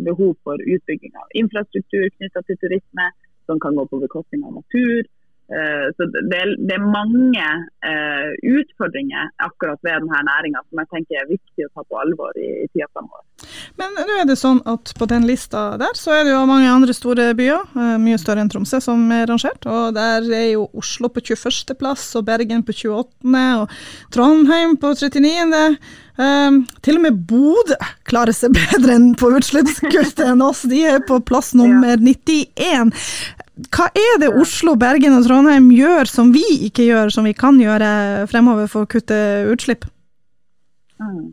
[0.04, 3.06] behov for utbygging av infrastruktur knytta til turisme,
[3.46, 5.08] som kan gå på bekostning av natur.
[5.50, 7.46] Eh, så det er, det er mange
[7.82, 12.36] uh, utfordringer akkurat ved denne næringa som jeg tenker er viktig å ta på alvor
[12.38, 13.24] i, i tida framover.
[13.80, 16.70] Men nå er det sånn at på den lista der, så er det jo mange
[16.70, 19.66] andre store byer, uh, mye større enn Tromsø, som er rangert.
[19.66, 21.74] Og der er jo Oslo på 21.
[21.80, 23.74] plass, og Bergen på 28., og
[24.14, 25.64] Trondheim på 39.
[26.20, 30.98] Um, til og med Bodø klarer seg bedre enn på utslippskutt enn oss, de er
[31.08, 32.92] på plass nummer 91.
[33.68, 37.58] Hva er det Oslo, Bergen og Trondheim gjør som vi ikke gjør, som vi kan
[37.60, 37.90] gjøre
[38.30, 39.18] fremover for å kutte
[39.50, 39.84] utslipp?
[41.00, 41.32] Mm.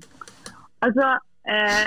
[0.85, 1.07] Altså,
[1.47, 1.85] eh,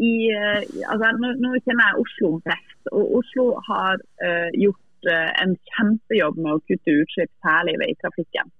[0.00, 5.30] i, eh, altså nå, nå, kjenner jeg Oslo best, og Oslo har eh, gjort eh,
[5.42, 8.52] en kjempejobb med å kutte utslipp, særlig i veitrafikken.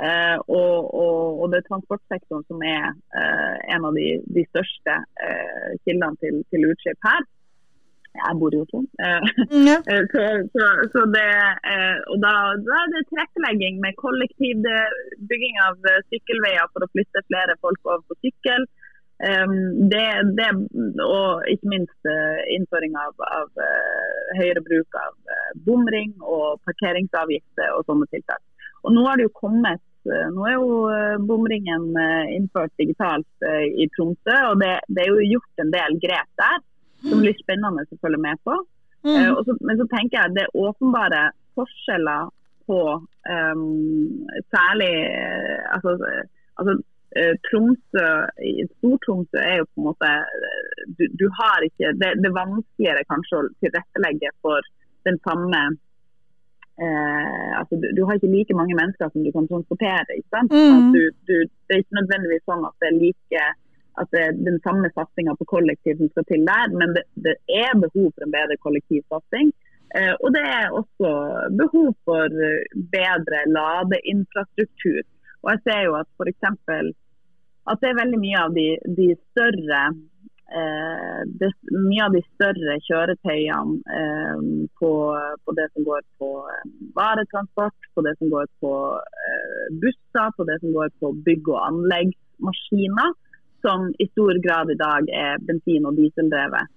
[0.00, 4.96] Eh, og, og, og, det er transportsektoren som er eh, en av de, de største
[5.84, 7.28] kildene til, til utslipp her.
[8.18, 8.80] Jeg bor i Oslo.
[9.06, 9.28] Eh,
[9.68, 9.76] ja.
[9.92, 11.28] Eh, så, så, så det,
[11.72, 12.32] eh, og da,
[12.66, 14.66] da, er det tilrettelegging med kollektiv
[15.30, 15.78] bygging av
[16.10, 18.66] sykkelveier for å flytte flere folk over på sykkel.
[19.20, 20.04] Det,
[20.38, 20.46] det,
[21.04, 22.08] og ikke minst
[22.54, 23.50] innføring av, av
[24.38, 25.34] høyere bruk av
[25.66, 28.40] bomring og parkeringsavgifter og sånne tiltak.
[28.80, 31.90] Og nå har det jo kommet nå er jo bomringen
[32.32, 36.64] innført digitalt i Tromsø, og det, det er jo gjort en del grep der
[37.08, 38.56] som blir spennende å følge med på.
[39.06, 39.16] Mm.
[39.16, 41.24] Uh, så, men så tenker jeg det er åpenbare
[41.58, 42.30] forskjeller
[42.68, 43.62] på um,
[44.52, 45.94] særlig uh, altså,
[46.60, 46.74] altså
[47.16, 48.08] uh, Tromsø,
[48.76, 50.10] Stor-Tromsø er jo på en måte
[50.98, 54.74] Du, du har ikke det, det, er vanskeligere kanskje å tilrettelegge for
[55.08, 55.70] den samme
[56.80, 60.14] altså, du, du, har ikke like mange mennesker som du kan transportere.
[60.16, 60.54] Ikke sant?
[60.54, 60.94] Mm.
[60.94, 61.34] Du,
[61.68, 63.42] det er ikke nødvendigvis sånn at det er like
[64.00, 67.36] at det er den samme satsinga på kollektiv som skal til der, men det, det
[67.62, 69.50] er behov for en bedre kollektivsatsing.
[69.98, 71.08] Eh, og det er også
[71.62, 72.36] behov for
[72.94, 75.02] bedre ladeinfrastruktur.
[75.42, 76.44] Og jeg ser jo at f.eks.
[77.70, 79.82] at det er veldig mye av de, de større
[80.58, 84.44] eh, det, mye av de større kjøretøyene eh,
[84.80, 84.92] på,
[85.44, 88.74] på, det som går på eh, varetransport, på det som går på
[89.30, 93.16] eh, busser, på det som går på bygg- og anleggsmaskiner,
[93.60, 96.68] som i stor grad i dag er bensin- og dieseldrevet.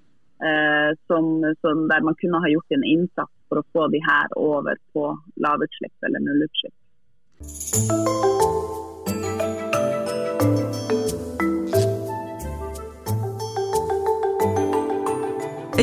[0.43, 4.27] Eh, som, som der man kunne ha gjort en innsats for å få de her
[4.35, 5.05] over på
[5.45, 6.75] lavutslipp eller nullutslipp.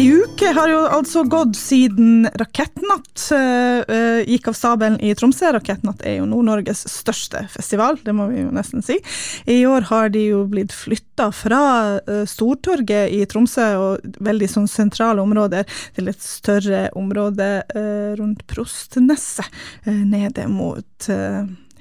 [0.00, 5.50] Ei uke har jo altså gått siden Rakettnatt uh, gikk av stabelen i Tromsø.
[5.52, 8.96] Rakettnatt er jo Nord-Norges største festival, det må vi jo nesten si.
[9.44, 11.60] I år har de jo blitt flytta fra
[12.00, 18.46] uh, Stortorget i Tromsø og veldig sånn sentrale områder til et større område uh, rundt
[18.48, 19.52] Prostneset,
[19.84, 21.12] nede mot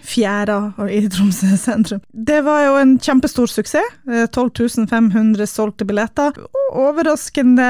[0.06, 0.58] Fjæra
[0.90, 2.02] i Tromsø sentrum.
[2.12, 3.98] Det var jo en kjempestor suksess.
[4.34, 6.36] 12 500 solgte billetter.
[6.70, 7.66] Overraskende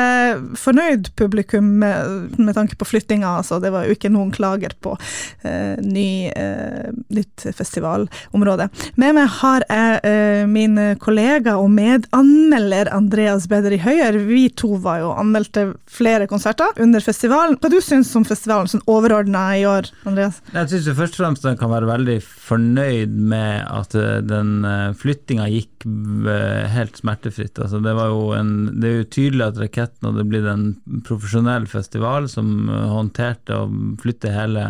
[0.60, 3.38] fornøyd publikum med, med tanke på flyttinga.
[3.40, 4.96] Altså, det var jo ikke noen klager på
[5.44, 8.70] eh, ny, eh, nytt festivalområde.
[9.00, 14.20] Med meg har jeg eh, min kollega og medanmelder Andreas Bedri Høyer.
[14.30, 17.58] Vi to var jo anmeldte flere konserter under festivalen.
[17.60, 20.42] Hva du syns om festivalen sånn overordna i år, Andreas?
[20.54, 24.92] Jeg syns først og fremst den kan være veldig fornøyd med at eh, den eh,
[24.98, 27.60] flyttinga gikk eh, helt smertefritt.
[27.62, 27.96] Altså det,
[28.38, 30.68] en, det, er jo tydelig at Raketten hadde blitt en
[31.08, 33.70] profesjonell festival som håndterte å
[34.02, 34.66] flytte hele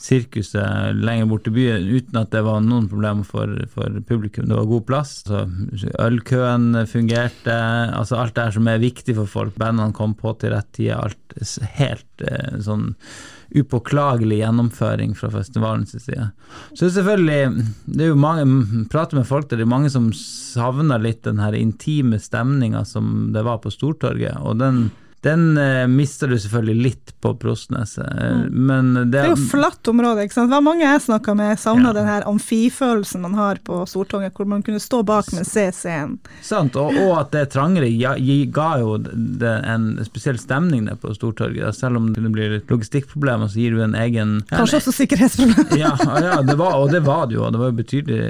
[0.00, 4.48] sirkuset lenger bort i byen uten at det var noen problemer for, for publikum.
[4.48, 5.16] Det var god plass.
[5.26, 7.58] Altså, ølkøen fungerte,
[7.96, 9.58] altså alt det her som er viktig for folk.
[9.60, 10.94] Bandene kom på til rett tid.
[10.96, 11.36] Alt
[11.76, 12.90] helt eh, sånn
[13.50, 16.28] upåklagelig gjennomføring fra festivalens side.
[16.78, 21.24] Så selvfølgelig Det er jo mange Prater med folk det er mange som savner litt
[21.24, 24.90] den her intime stemninga som det var på Stortorget, og den
[25.26, 28.46] den eh, mister du selvfølgelig litt på Prostneset, mm.
[28.66, 30.48] men det, Det er jo flatt område, ikke sant.
[30.48, 31.96] Det var mange jeg snakka med, savna Ja.
[31.98, 36.16] den her amfifølelsen man har på Stortinget, hvor man kunne stå bak, men se scenen.
[36.42, 38.14] Sant, og, og at det er trangere ja,
[38.48, 41.66] ga jo det en spesiell stemning der på Stortorget.
[41.66, 41.72] da.
[41.76, 45.76] Selv om det blir logistikkproblemer, så gir du en egen Kanskje også sikkerhetsproblemer.
[45.82, 45.92] ja,
[46.24, 47.44] ja det var, og det var det jo.
[47.52, 48.20] Det var jo betydelig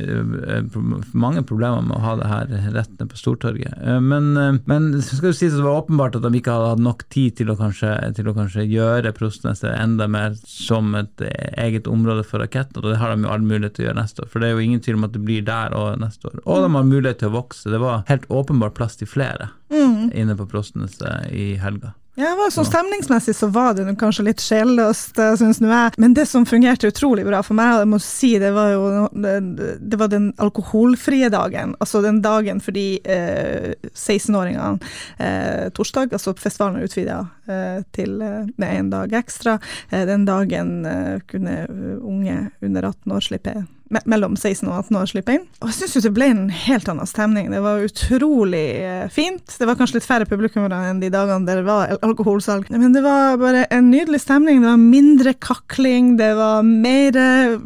[0.56, 0.80] eh,
[1.14, 3.78] mange problemer med å ha det her rett ned på Stortorget.
[3.78, 6.74] Eh, Men, eh, men skal du sies at det var åpenbart at de ikke hadde
[6.74, 11.24] hatt nok tid til å kanskje, til å kanskje gjøre Prostneset enda mer som et
[11.26, 14.00] eh, eget område for raketter, og det har de jo all mulighet til å gjøre
[14.00, 14.32] neste år.
[14.32, 16.42] For det er jo ingen tvil om at det blir der og neste år.
[16.44, 17.70] Og de har mulighet til å vokse.
[17.72, 21.94] Det var helt åpenbart plass til flere inne på Prostneset i helga.
[22.18, 25.94] Ja, sånn Stemningsmessig så var det kanskje litt sjelløst, syns nå jeg.
[26.02, 28.82] Men det som fungerte utrolig bra for meg, og jeg må si det var jo
[29.14, 31.76] det, var den alkoholfrie dagen.
[31.80, 34.90] Altså den dagen for de eh, 16-åringene
[35.22, 36.12] eh, torsdag.
[36.18, 39.60] Altså festivalen er utvida eh, til eh, med en dag ekstra.
[39.88, 44.74] Eh, den dagen eh, kunne eh, unge under 18 år slippe me mellom 16 og
[44.86, 45.44] 18 år slippe inn.
[45.60, 47.50] Og jeg syns jo det ble en helt annen stemning.
[47.50, 49.56] Det var utrolig eh, fint.
[49.58, 52.70] Det var kanskje litt færre publikummere enn de dagene der det var al- alkoholsalg.
[52.70, 54.62] Men det var bare en nydelig stemning.
[54.62, 57.56] Det var mindre kakling, det var mer eh,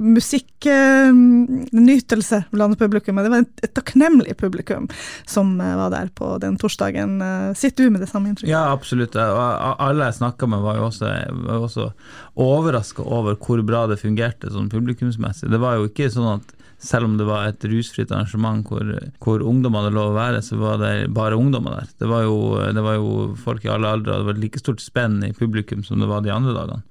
[1.04, 3.16] musikknytelse blant publikum.
[3.20, 4.88] Det var et, takknemlig publikum
[5.28, 7.18] som eh, var der på den torsdagen.
[7.22, 8.52] Eh, Sitter du med det samme inntrykket?
[8.52, 9.14] Ja, absolutt.
[9.16, 11.06] Alle jeg snakka med, var jo også,
[11.44, 11.90] var også
[12.40, 15.50] overraska over hvor bra det fungerte sånn publikumsmessig.
[15.52, 18.88] Det var jo ikke sånn at selv om det var et rusfritt arrangement hvor,
[19.24, 21.92] hvor ungdom hadde lov å være, så var det bare ungdommer der.
[22.02, 22.34] Det var jo,
[22.76, 25.84] det var jo folk i alle aldre, og det var like stort spenn i publikum
[25.86, 26.82] som det var de andre dagene.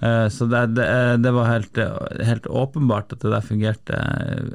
[0.00, 0.86] Eh, Så det, det,
[1.24, 1.78] det var helt,
[2.30, 3.98] helt åpenbart at det der fungerte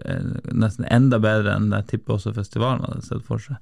[0.05, 3.57] eh, nesten enda bedre enn jeg tipper også festivalen hadde sett for seg.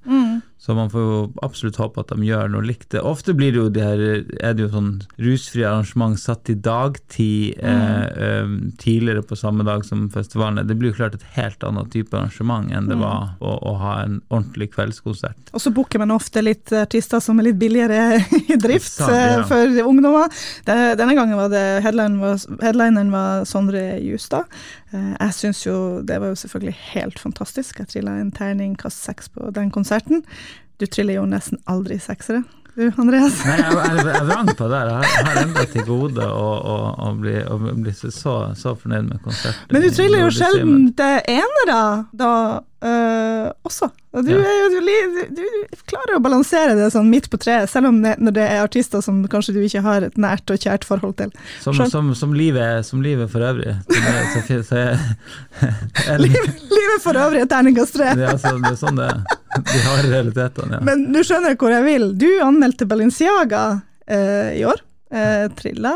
[0.60, 2.92] Så man får jo absolutt håpe at de gjør noe likt.
[3.00, 4.02] Ofte blir det jo de her,
[4.44, 8.18] er det jo sånn rusfrie arrangement satt til dagtid mm.
[8.26, 8.50] eh,
[8.82, 10.60] tidligere på samme dag som festivalen.
[10.60, 10.68] er.
[10.68, 13.94] Det blir jo klart et helt annet type arrangement enn det var å, å ha
[14.02, 15.54] en ordentlig kveldskonsert.
[15.56, 18.20] Og så booker man ofte litt artister som er litt billigere
[18.52, 19.40] i drift Sant, ja.
[19.40, 20.28] eh, for ungdommer.
[20.68, 24.44] Denne gangen var det headlineren var, headlineren var Sondre Justad.
[24.92, 27.78] Eh, Jeg syns jo det var jo selvfølgelig helt fantastisk.
[27.78, 30.24] Jeg trilla en terning kast seks på den konserten.
[30.80, 32.42] Du triller jo nesten aldri seksere,
[32.76, 33.36] du Andreas.
[33.44, 34.80] Nei, jeg, jeg, jeg vrang på det.
[34.88, 36.76] Jeg har- ennå til gode å, å,
[37.06, 39.68] å bli, å bli så, så fornøyd med konserten.
[39.74, 40.88] Men du triller jo sjelden
[41.28, 41.80] enere
[42.16, 42.32] da
[42.82, 43.88] øh, også.
[44.12, 44.68] Og du, Ja.
[44.72, 48.34] du, du, du klarer å balansere det sånn midt på treet, selv om det, når
[48.34, 51.30] det er artister som kanskje du ikke har et nært og kjært forhold til.
[51.62, 53.76] Som, som, som, livet, som livet for øvrig.
[53.86, 58.10] Så, så, så jeg, Livet, livet for øvrig er terningkast tre.
[58.18, 59.10] det, altså, det er sånn det.
[59.70, 60.84] De har realitetene, ja.
[60.90, 62.10] Men du skjønner hvor jeg vil.
[62.18, 64.82] Du anmeldte Balenciaga uh, i år.
[65.10, 65.92] Eh, trilla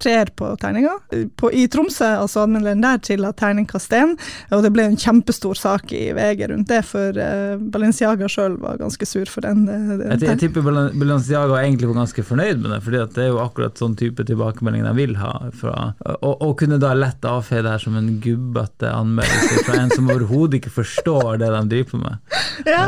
[0.00, 0.90] treer på terninga.
[1.36, 4.14] På, I Tromsø, altså anmelderen der, trilla terningkast én,
[4.50, 8.80] og det ble en kjempestor sak i VG rundt det, for eh, Balenciaga sjøl var
[8.80, 9.66] ganske sur for den.
[9.68, 13.30] eh, den Jeg, jeg tipper Balenciaga egentlig var ganske fornøyd med det, fordi det er
[13.34, 15.34] jo akkurat sånn type tilbakemelding de vil ha.
[15.60, 15.74] Fra,
[16.16, 20.08] og, og kunne da lett avfeie det her som en gubbete anmeldelse fra en som
[20.08, 22.20] overhodet ikke forstår det de driver med.
[22.64, 22.86] Ja,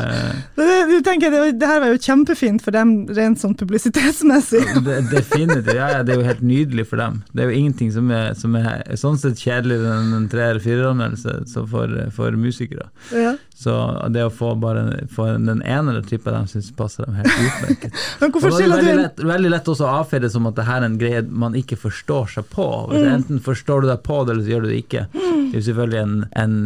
[0.57, 4.63] det, du tenker, det, det her var jo kjempefint for dem rent sånn publisitetsmessig.
[4.87, 5.66] det, definitivt.
[5.75, 7.23] Ja, ja, det er jo helt nydelig for dem.
[7.33, 10.63] Det er jo ingenting som er, som er sånn sett kjedeligere enn en tre- eller
[10.63, 12.89] fireranmeldelse så for, for musikere.
[13.15, 13.35] Ja.
[13.57, 13.73] Så
[14.13, 17.97] det å få bare få den ene typen de syns passer dem helt utmerket.
[18.21, 20.47] Men hvorfor er det skiller du veldig lett, veldig lett også å avfeie det som
[20.51, 22.69] at det her er en greie man ikke forstår seg på.
[22.93, 23.09] Mm.
[23.15, 25.07] Enten forstår du deg på det, eller så gjør du det ikke.
[25.17, 26.57] Det er jo selvfølgelig en, en,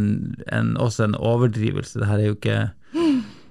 [0.59, 2.01] en, også en overdrivelse.
[2.03, 2.59] Det her er jo ikke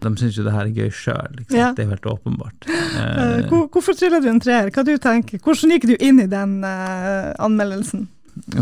[0.01, 1.71] De syns jo det her er gøy sjøl, Ja.
[1.75, 2.69] det er jo helt åpenbart.
[2.69, 4.69] Eh, Eh, hvor- Hvorfor triller du en treer?
[4.71, 5.39] Hva du tenker?
[5.39, 8.07] Hvordan gikk du inn i den uh, anmeldelsen?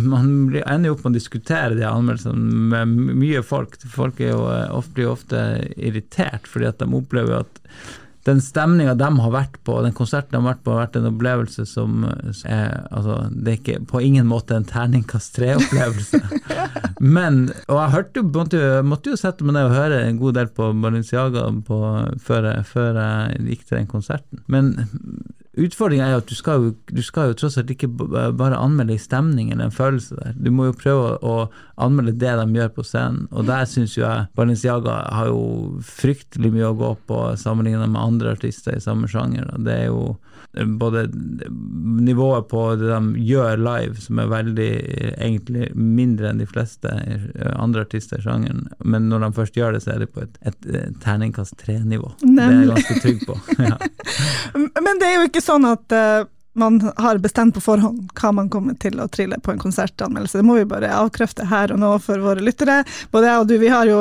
[0.02, 2.34] man ender jo opp med å diskutere de anmeldelsene
[2.72, 3.76] med mye folk.
[3.94, 4.40] Folk er jo
[4.74, 5.42] ofte, ofte
[5.78, 7.60] irritert fordi at de opplever at
[8.28, 11.08] den stemninga de har vært på, den konserten de har vært på, har vært en
[11.14, 12.04] opplevelse som
[12.44, 16.20] er altså, Det er ikke på ingen måte en terningkast tre-opplevelse.
[17.16, 20.38] Men Og jeg hørte måtte, jo- måtte jo sette meg ned og høre en god
[20.42, 21.80] del på Balenciaga på,
[22.28, 24.44] før, før jeg gikk til den konserten.
[24.52, 24.74] Men
[25.58, 28.94] Utfordringa er jo at du skal jo, du skal jo tross alt ikke bare anmelde
[28.94, 30.36] en stemning eller en følelse der.
[30.38, 31.36] Du må jo prøve å,
[31.82, 35.42] anmelde det de gjør på scenen, og der syns jo jeg Balenciaga har jo
[35.86, 39.50] fryktelig mye å gå på sammenlignet med andre artister i samme sjanger.
[39.54, 40.04] og Det er jo
[40.66, 41.06] både
[42.08, 44.70] nivået på det de gjør live, som er veldig
[45.18, 49.78] egentlig mindre enn de fleste eh, andre artister i sjangeren, men når de først gjør
[49.78, 52.14] det, så er det på et, et, eh, terningkast tre-nivå.
[52.24, 53.38] Det er jeg ganske trygg på.
[53.70, 53.78] ja.
[54.56, 56.26] Men det er jo ikke sånn at uh,
[56.58, 60.40] man har bestemt på forhånd hva man kommer til å trille på en konsertanmeldelse.
[60.40, 62.80] Det må vi bare avkrefte her og nå for våre lyttere.
[63.14, 64.00] Både jeg og du, vi har jo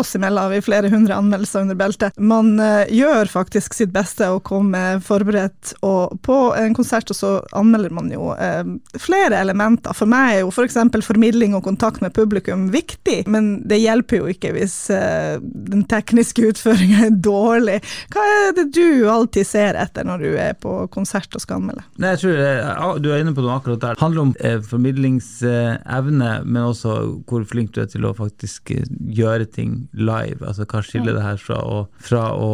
[0.00, 2.16] oss imellom vi flere hundre anmeldelser under beltet.
[2.18, 7.32] Man eh, gjør faktisk sitt beste å komme forberedt og på en konsert, og så
[7.56, 8.64] anmelder man jo eh,
[8.98, 9.96] flere elementer.
[9.96, 10.78] For meg er jo f.eks.
[10.98, 15.84] For formidling og kontakt med publikum viktig, men det hjelper jo ikke hvis eh, den
[15.88, 17.78] tekniske utføringa er dårlig.
[18.14, 21.84] Hva er det du alltid ser etter når du er på konsert og skal anmelde?
[21.98, 23.98] Nei, jeg tror eh, ja, Du er inne på noe akkurat der.
[23.98, 26.96] Det handler om eh, formidlingsevne, men også
[27.28, 28.86] hvor flink du er til å faktisk eh,
[29.18, 30.40] gjøre ting live.
[30.44, 32.52] Altså Hva skiller det her fra, å, fra å,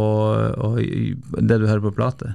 [0.67, 2.35] å, det du hører på plate?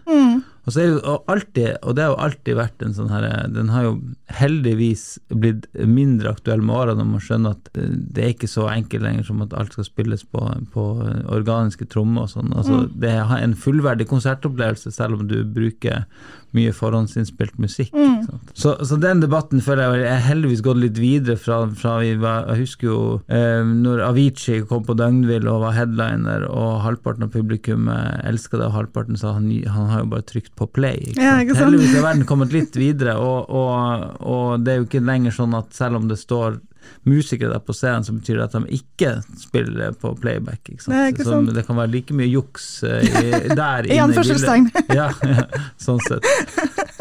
[0.70, 3.72] Og så er jo alltid, og det har jo alltid vært en sånn her Den
[3.74, 3.93] har jo
[4.38, 8.68] heldigvis blitt mindre aktuell med åra, når man skjønner at eh, det er ikke så
[8.70, 10.43] enkelt lenger som at alt skal spilles på,
[10.76, 10.86] på
[11.34, 12.54] organiske trommer og sånn.
[12.54, 16.06] Altså, Det er en fullverdig konsertopplevelse, selv om du bruker
[16.58, 17.91] mye forhåndsinnspilt musikk.
[17.93, 18.54] sant?
[18.54, 22.47] Så, så den debatten føler jeg er heldigvis gått litt videre fra, fra vi var,
[22.54, 27.34] Jeg husker jo eh, når Avicii kom på Døgnvill og var headliner, og halvparten av
[27.36, 31.12] publikummet elska det, og halvparten sa han, han har jo bare trykt på play.
[31.12, 31.22] Ikke?
[31.24, 31.58] Ja, ikke?
[31.60, 35.56] Heldigvis har verden kommet litt videre, og, og, og det er jo ikke lenger sånn
[35.58, 36.60] at selv om det står
[37.10, 40.62] musikere der på scenen, så betyr det at de ikke spiller på playback.
[40.70, 40.96] Ikke sant?
[40.96, 41.54] Nei, ikke Så sant.
[41.56, 43.32] det kan være like mye juks eh, i,
[43.62, 44.70] der I inne anførselstegn.
[44.74, 44.96] bildet.
[45.00, 45.46] Ja, ja,
[45.80, 46.26] sånn sett.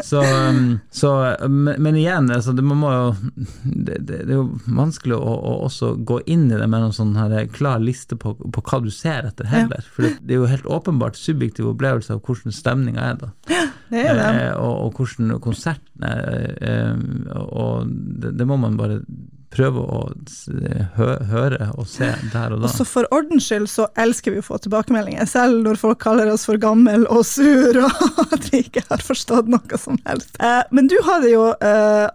[0.05, 1.11] Så, um, så
[1.49, 3.09] men, men igjen, altså, det, jo,
[3.63, 4.45] det, det, er jo
[4.77, 8.35] vanskelig å, å også gå inn i det med en sånn her klar liste på,
[8.39, 9.83] på hva du ser etter heller.
[9.93, 13.33] For det, det er jo helt åpenbart subjektiv opplevelse av hvordan stemninga er da.
[13.89, 14.25] Det er det.
[14.29, 16.51] Eh, og, og hvordan konserten er.
[16.61, 16.99] Eh,
[17.49, 18.99] og det, det må man bare
[19.53, 19.99] prøve å
[20.97, 22.69] hø, høre og se der og da.
[22.69, 26.29] Og så for ordens skyld så elsker vi å få tilbakemeldinger, selv når folk kaller
[26.31, 28.03] oss for gammel og sur og
[28.35, 30.35] at vi ikke har forstått noe som helst.
[30.37, 32.05] Eh, men du hadde jo eh,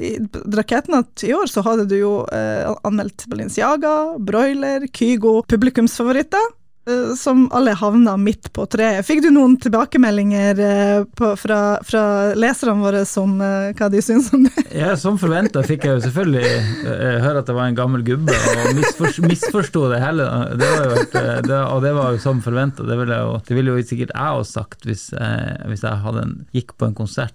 [0.00, 0.14] i
[0.58, 6.54] Rakettnatt i år så hadde du jo eh, anmeldt Balenciaga, Broiler, Kygo, publikumsfavoritter.
[6.88, 9.06] Eh, Som alle havna midt på treet.
[9.06, 12.02] Fikk du noen tilbakemeldinger eh, på, fra, fra
[12.38, 14.66] leserne våre som eh, hva de syns om det?
[14.78, 16.50] Ja, Som forventa fikk jeg jo selvfølgelig
[17.22, 20.26] høre at det var en gammel gubbe, og misfor, misforsto det hele.
[20.58, 21.04] Det var jo
[21.48, 22.86] det, og det var jo som forventa.
[22.86, 26.88] Det det ville jo sikkert jeg også sagt hvis, jeg, hvis jeg en, gikk på
[26.88, 27.34] en konsert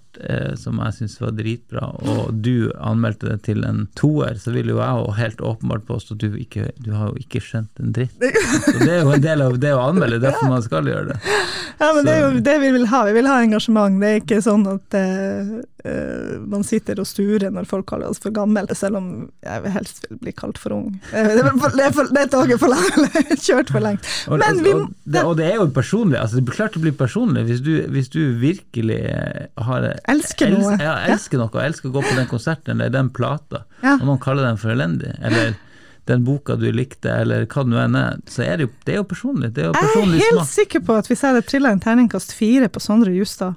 [0.60, 4.82] som jeg syntes var dritbra, og du anmeldte det til en toer, så ville jo
[4.82, 8.16] jeg jo helt åpenbart påstå at du, ikke, du har jo ikke skjønt en dritt.
[8.20, 11.20] Så det er jo en del av det å anmelde, derfor man skal gjøre det.
[11.80, 13.04] Ja, men det er jo det vi vil ha.
[13.10, 14.00] Vi vil ha engasjement.
[14.02, 18.32] Det er ikke sånn at eh, man sitter og sturer når folk kaller oss for
[18.36, 19.08] gammel, selv om
[19.44, 20.94] jeg helst vil bli kalt for ung.
[21.12, 23.18] Eh, Det er, for, det er, for, det er toget for langt,
[23.48, 24.08] kjørt for lengt.
[24.30, 26.20] Og, Men vi og, det, og det er jo personlig.
[26.22, 29.02] Altså, det blir klart det blir personlig hvis du, hvis du virkelig
[29.68, 30.78] har Elsker noe.
[30.80, 33.98] Ja, elsker noe, elsker å gå på den konserten eller den plata, Ja.
[34.00, 35.56] og noen kaller den for elendig, eller
[36.10, 38.94] den boka du likte, eller hva det nå enn er, så er det jo, det
[38.94, 39.54] er jo personlig.
[39.56, 40.50] Det er jo Jeg er helt smak.
[40.52, 43.54] sikker på at hvis jeg hadde trilla en terningkast fire på Sondre Justad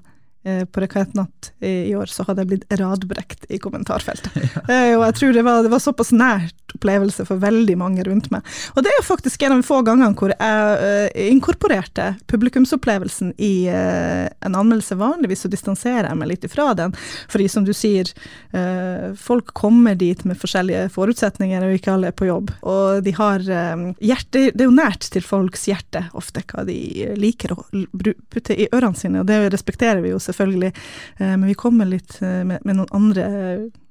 [0.46, 4.32] på Rakettnatt i, i år, så hadde jeg blitt radbrekt i kommentarfeltet.
[4.66, 4.96] Ja.
[4.96, 8.44] og jeg tror det var, det var såpass nært opplevelse for veldig mange rundt meg.
[8.74, 13.32] Og det er jo faktisk en av de få gangene hvor jeg eh, inkorporerte publikumsopplevelsen
[13.42, 14.98] i eh, en anmeldelse.
[15.00, 16.94] Vanligvis så distanserer jeg meg litt ifra den,
[17.32, 18.10] fordi som du sier,
[18.56, 22.52] eh, folk kommer dit med forskjellige forutsetninger, og ikke alle er på jobb.
[22.66, 26.78] Og de har eh, hjerte, det er jo nært til folks hjerte ofte hva de
[27.16, 27.60] liker å
[28.32, 30.72] putte i ørene sine, og det respekterer vi jo selvfølgelig, eh,
[31.18, 33.26] men vi kommer litt eh, med, med noen andre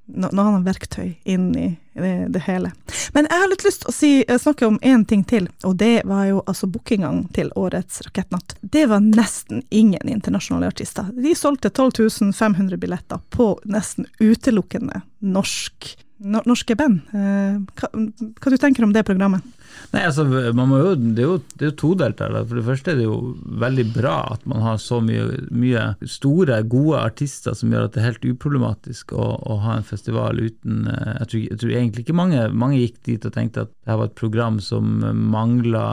[0.05, 2.71] no, noen andre verktøy inn i det, det hele.
[3.13, 5.77] Men jeg har litt lyst til å si, eh, snakke om én ting til, og
[5.81, 8.57] det var jo altså bookingene til årets Rakettnatt.
[8.61, 11.09] Det var nesten ingen internasjonale artister.
[11.15, 17.01] De solgte 12 500 billetter på nesten utelukkende norsk, norske band.
[17.13, 19.54] Eh, hva, hva du tenker om det programmet?
[19.95, 22.33] Nei, altså, jo, det, er jo, det er jo todelt her.
[22.49, 23.19] For det første er det jo
[23.63, 25.23] veldig bra at man har så mye,
[25.55, 29.87] mye store, gode artister som gjør at det er helt uproblematisk å, å ha en
[29.87, 33.63] festival uten eh, jeg tror, jeg tror, egentlig ikke mange, mange gikk dit og tenkte
[33.63, 34.89] at det var et program som
[35.31, 35.85] mangla,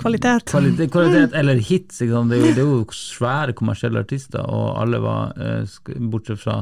[0.00, 0.48] kvalitet.
[0.48, 2.00] kvalitet, kvalitet eller hits.
[2.00, 2.24] Det er, jo,
[2.56, 6.56] det, er jo, svære kommersielle artister, og alle var, eh, bortsett fra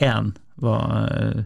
[0.00, 1.44] én, var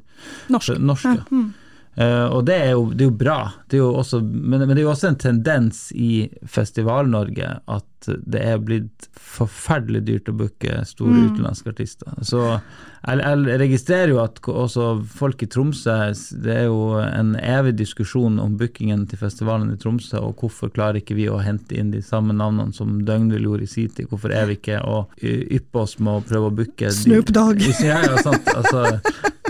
[0.55, 0.79] norsk.
[0.79, 1.19] norske.
[1.19, 1.27] Ja.
[1.35, 1.53] Mm.
[1.95, 3.39] Uh, og det er, jo, det er jo, bra,
[3.71, 7.87] det er jo også, men, men, det er jo også en tendens i Festival-Norge at
[8.07, 11.29] det er blitt forferdelig dyrt å booke store mm.
[11.31, 12.11] utenlandske artister.
[12.27, 15.97] Så jeg, jeg, registrerer jo at også folk i Tromsø
[16.45, 21.03] Det er jo en evig diskusjon om bookingen til festivalen i Tromsø, og hvorfor klarer
[21.03, 24.09] ikke vi å hente inn de samme navnene som Døgnvill gjorde i sin tid?
[24.11, 27.65] Hvorfor er vi ikke å yppe oss med å prøve å booke Snoop Dogg!
[27.85, 28.49] Ja, ja, sant.
[28.55, 29.01] Altså,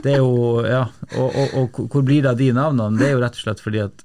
[0.03, 2.99] det er jo, ja, og, og, og, hvor blir det av de navnene?
[2.99, 4.05] Det er jo rett og slett fordi at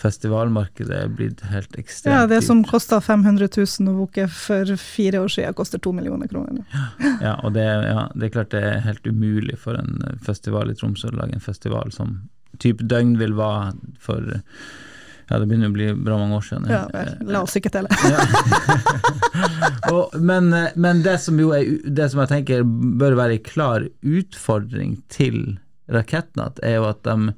[0.00, 5.22] festivalmarkedet er blitt helt ekstremt Ja, det som kosta 500 000 å booke for fire
[5.24, 6.62] år siden, koster to millioner kroner.
[6.72, 10.72] Ja, ja og det, ja, det, er klart det er helt umulig for en festival
[10.72, 12.22] i Tromsø å lage en festival som
[12.60, 14.40] type døgn vil være for
[15.30, 16.64] ja, det begynner å bli bra mange år siden.
[16.72, 16.80] Ja,
[17.30, 17.86] la oss ikke telle.
[19.94, 23.86] og, men, men det som jo er, det som jeg tenker bør være en klar
[24.02, 27.36] utfordring til Rakettnatt, er jo at de,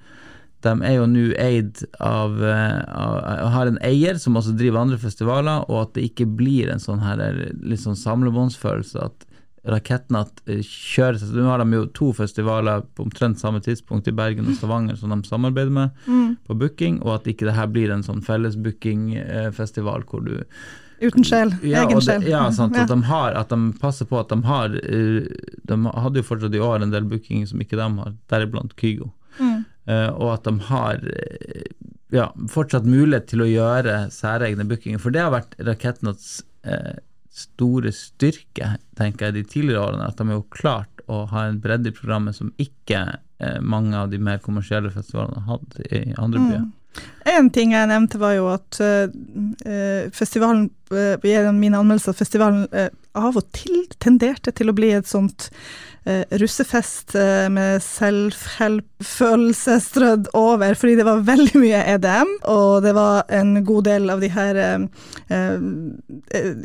[0.66, 3.18] de er jo nå eid av, av,
[3.54, 7.02] har en eier som også driver andre festivaler, og at det ikke blir en sånn
[7.04, 7.22] her
[7.62, 9.10] litt sånn samlebåndsfølelse.
[9.10, 9.28] at
[9.62, 14.14] Rakettnatt eh, kjører seg Nå har de jo to festivaler på omtrent samme tidspunkt i
[14.16, 16.30] Bergen og Stavanger som de samarbeider med mm.
[16.48, 20.40] på booking, og at ikke det her blir en sånn fellesbookingfestival hvor du
[21.02, 21.50] Uten sjel.
[21.66, 22.22] Ja, egen sjel.
[22.30, 22.76] Ja, sant.
[22.78, 25.24] At, de har, at de passer på at de har eh,
[25.66, 29.10] De hadde jo fortsatt i år en del bookinger som ikke de har, deriblant Kygo.
[29.86, 29.92] Mm.
[29.92, 31.00] Uh, og at de har
[32.12, 35.00] ja, fortsatt mulighet til å gjøre særegne bookinger.
[35.02, 37.00] For det har vært Rakettnots eh,
[37.32, 40.10] store styrke, tenker jeg, de tidligere årene.
[40.10, 44.12] At de har klart å ha en bredde i programmet som ikke eh, mange av
[44.12, 46.62] de mer kommersielle festivalene har hatt i andre byer.
[46.66, 46.70] Mm.
[47.32, 52.90] En ting jeg nevnte var jo at eh, festivalen, uh, gjennom mine anmeldelser, festivalen uh,
[53.16, 55.48] av og til tenderte til å bli et sånt
[56.40, 57.14] russefest
[57.54, 63.82] med selvfølelse strødd over, fordi det var veldig mye EDM, og det var en god
[63.86, 64.54] del av de her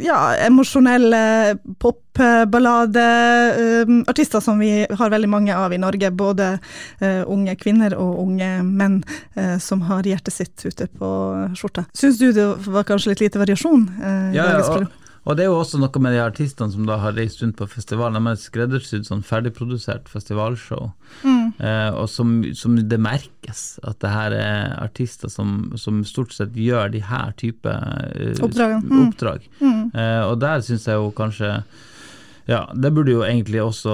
[0.02, 6.60] ja, emosjonelle popballadeartister som vi har veldig mange av i Norge, både
[7.30, 9.04] unge kvinner og unge menn
[9.62, 11.08] som har hjertet sitt ute på
[11.58, 11.86] skjorta.
[11.94, 13.88] Syns du det var kanskje litt lite variasjon?
[14.04, 14.88] Eh, ja, og,
[15.28, 17.68] og, det er jo også noe med de artistene som da har reist rundt på
[17.68, 18.16] festivalen.
[18.16, 20.90] De har skreddersydd sånn ferdigprodusert festivalshow,
[21.28, 21.60] mm.
[21.60, 26.56] eh, og som, som, det merkes at det her er artister som, som stort sett
[26.56, 29.04] gjør de her type eh, mm.
[29.04, 29.52] oppdrag.
[29.60, 29.84] Mm.
[29.92, 31.60] Eh, og der syns jeg jo kanskje
[32.48, 33.94] ja, det burde jo egentlig også,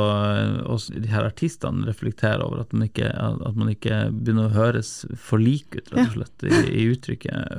[0.69, 4.91] også de her artistene reflektere over, at man ikke, at man ikke begynner å høres
[5.17, 7.55] for lik ut, rett og slett, i, i uttrykket.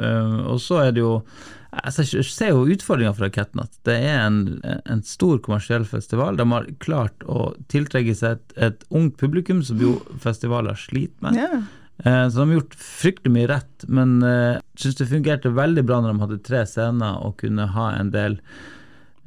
[0.47, 1.17] Og så er det jo
[1.75, 3.75] altså, Jeg ser jo utfordringa fra Rakettnatt.
[3.83, 6.39] Det er en, en, stor kommersiell festival.
[6.39, 11.41] De har klart å tiltrekke seg et, et ungt publikum, som jo festivaler sliter med.
[11.43, 11.65] Yeah.
[12.05, 16.01] Så de har gjort fryktelig mye rett, men jeg uh, syns det fungerte veldig bra
[16.03, 18.41] når de hadde tre scener og kunne ha en del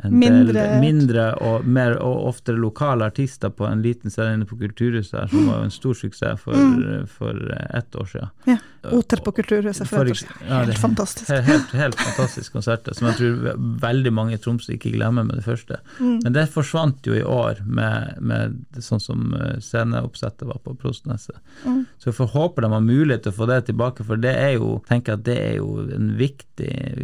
[0.04, 0.54] en mindre.
[0.54, 5.32] del mindre og mer og oftere lokale artister på en liten scene inne på Kulturhuset,
[5.32, 7.08] som var jo en stor suksess for, mm.
[7.10, 7.40] for
[7.74, 8.34] ett år siden.
[8.46, 8.58] Ja.
[8.96, 10.10] Oter på Kulturhuset for.
[10.48, 11.32] Ja, helt fantastisk.
[11.32, 15.46] Helt, helt, fantastisk konsert, som jeg tror veldig mange i Tromsø ikke glemmer med det
[15.46, 15.80] første.
[16.00, 16.20] Mm.
[16.24, 21.38] Men det forsvant jo i år med, med sånn som eh, sceneoppsettet var på Prostneset.
[21.66, 21.86] Mm.
[21.98, 24.56] Så jeg får håpe de har mulighet til å få det tilbake, for det er
[24.58, 26.46] jo tenker at det er jo en viktig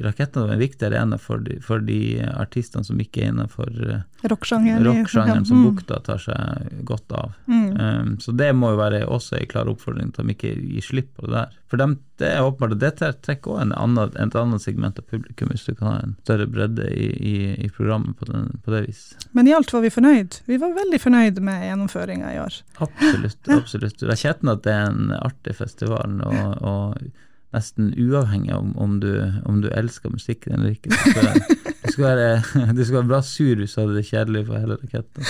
[0.04, 4.02] Rakettene er en viktig arena for de, for de artistene som ikke er innenfor uh,
[4.32, 5.12] rocksjangeren, rock
[5.48, 5.66] som mm.
[5.68, 7.36] Bukta tar seg godt av.
[7.48, 10.88] Um, så det må jo være også en klar oppfordring til at de ikke gir
[10.88, 11.60] slipp på det der.
[11.74, 15.63] For dem, det er åpenbart at det trekker òg et annet segment av publikum, hvis
[15.65, 19.26] du kan ha en større bredde i, i, i programmet på, den, på, det viset.
[19.34, 20.38] Men i alt var vi fornøyd.
[20.45, 22.59] Vi var veldig fornøyd med gjennomføringa i år.
[22.78, 23.41] Absolutt.
[23.57, 24.05] absolutt.
[24.05, 26.21] Jeg kjenner at det er en artig festival.
[26.30, 29.09] og, og nesten uavhengig om, om, du,
[29.49, 30.93] om du elsker musikken eller ikke.
[30.93, 32.30] Du skal, du skal, være,
[32.78, 35.21] du skal være bra sur hvis du hadde det kjedelig for hele raketten.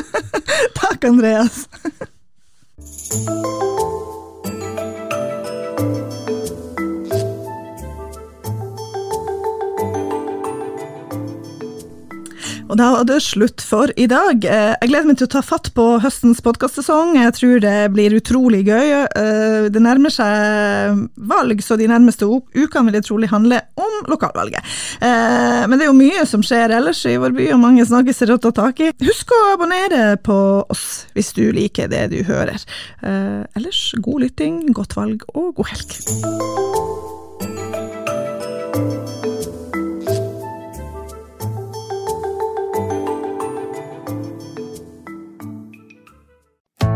[0.82, 1.64] Takk, Andreas.
[12.72, 14.46] Og da var det slutt for i dag.
[14.48, 17.18] Eh, jeg gleder meg til å ta fatt på høstens podkastsesong.
[17.20, 18.88] Jeg tror det blir utrolig gøy.
[19.04, 24.64] Eh, det nærmer seg valg, så de nærmeste ukene vil det trolig handle om lokalvalget.
[25.04, 28.32] Eh, men det er jo mye som skjer ellers i vår by, og mange snakkiser
[28.32, 28.88] å ta tak i.
[29.04, 30.38] Husk å abonnere på
[30.72, 32.56] oss hvis du liker det du hører.
[33.04, 35.90] Ellers god lytting, godt valg og god helg.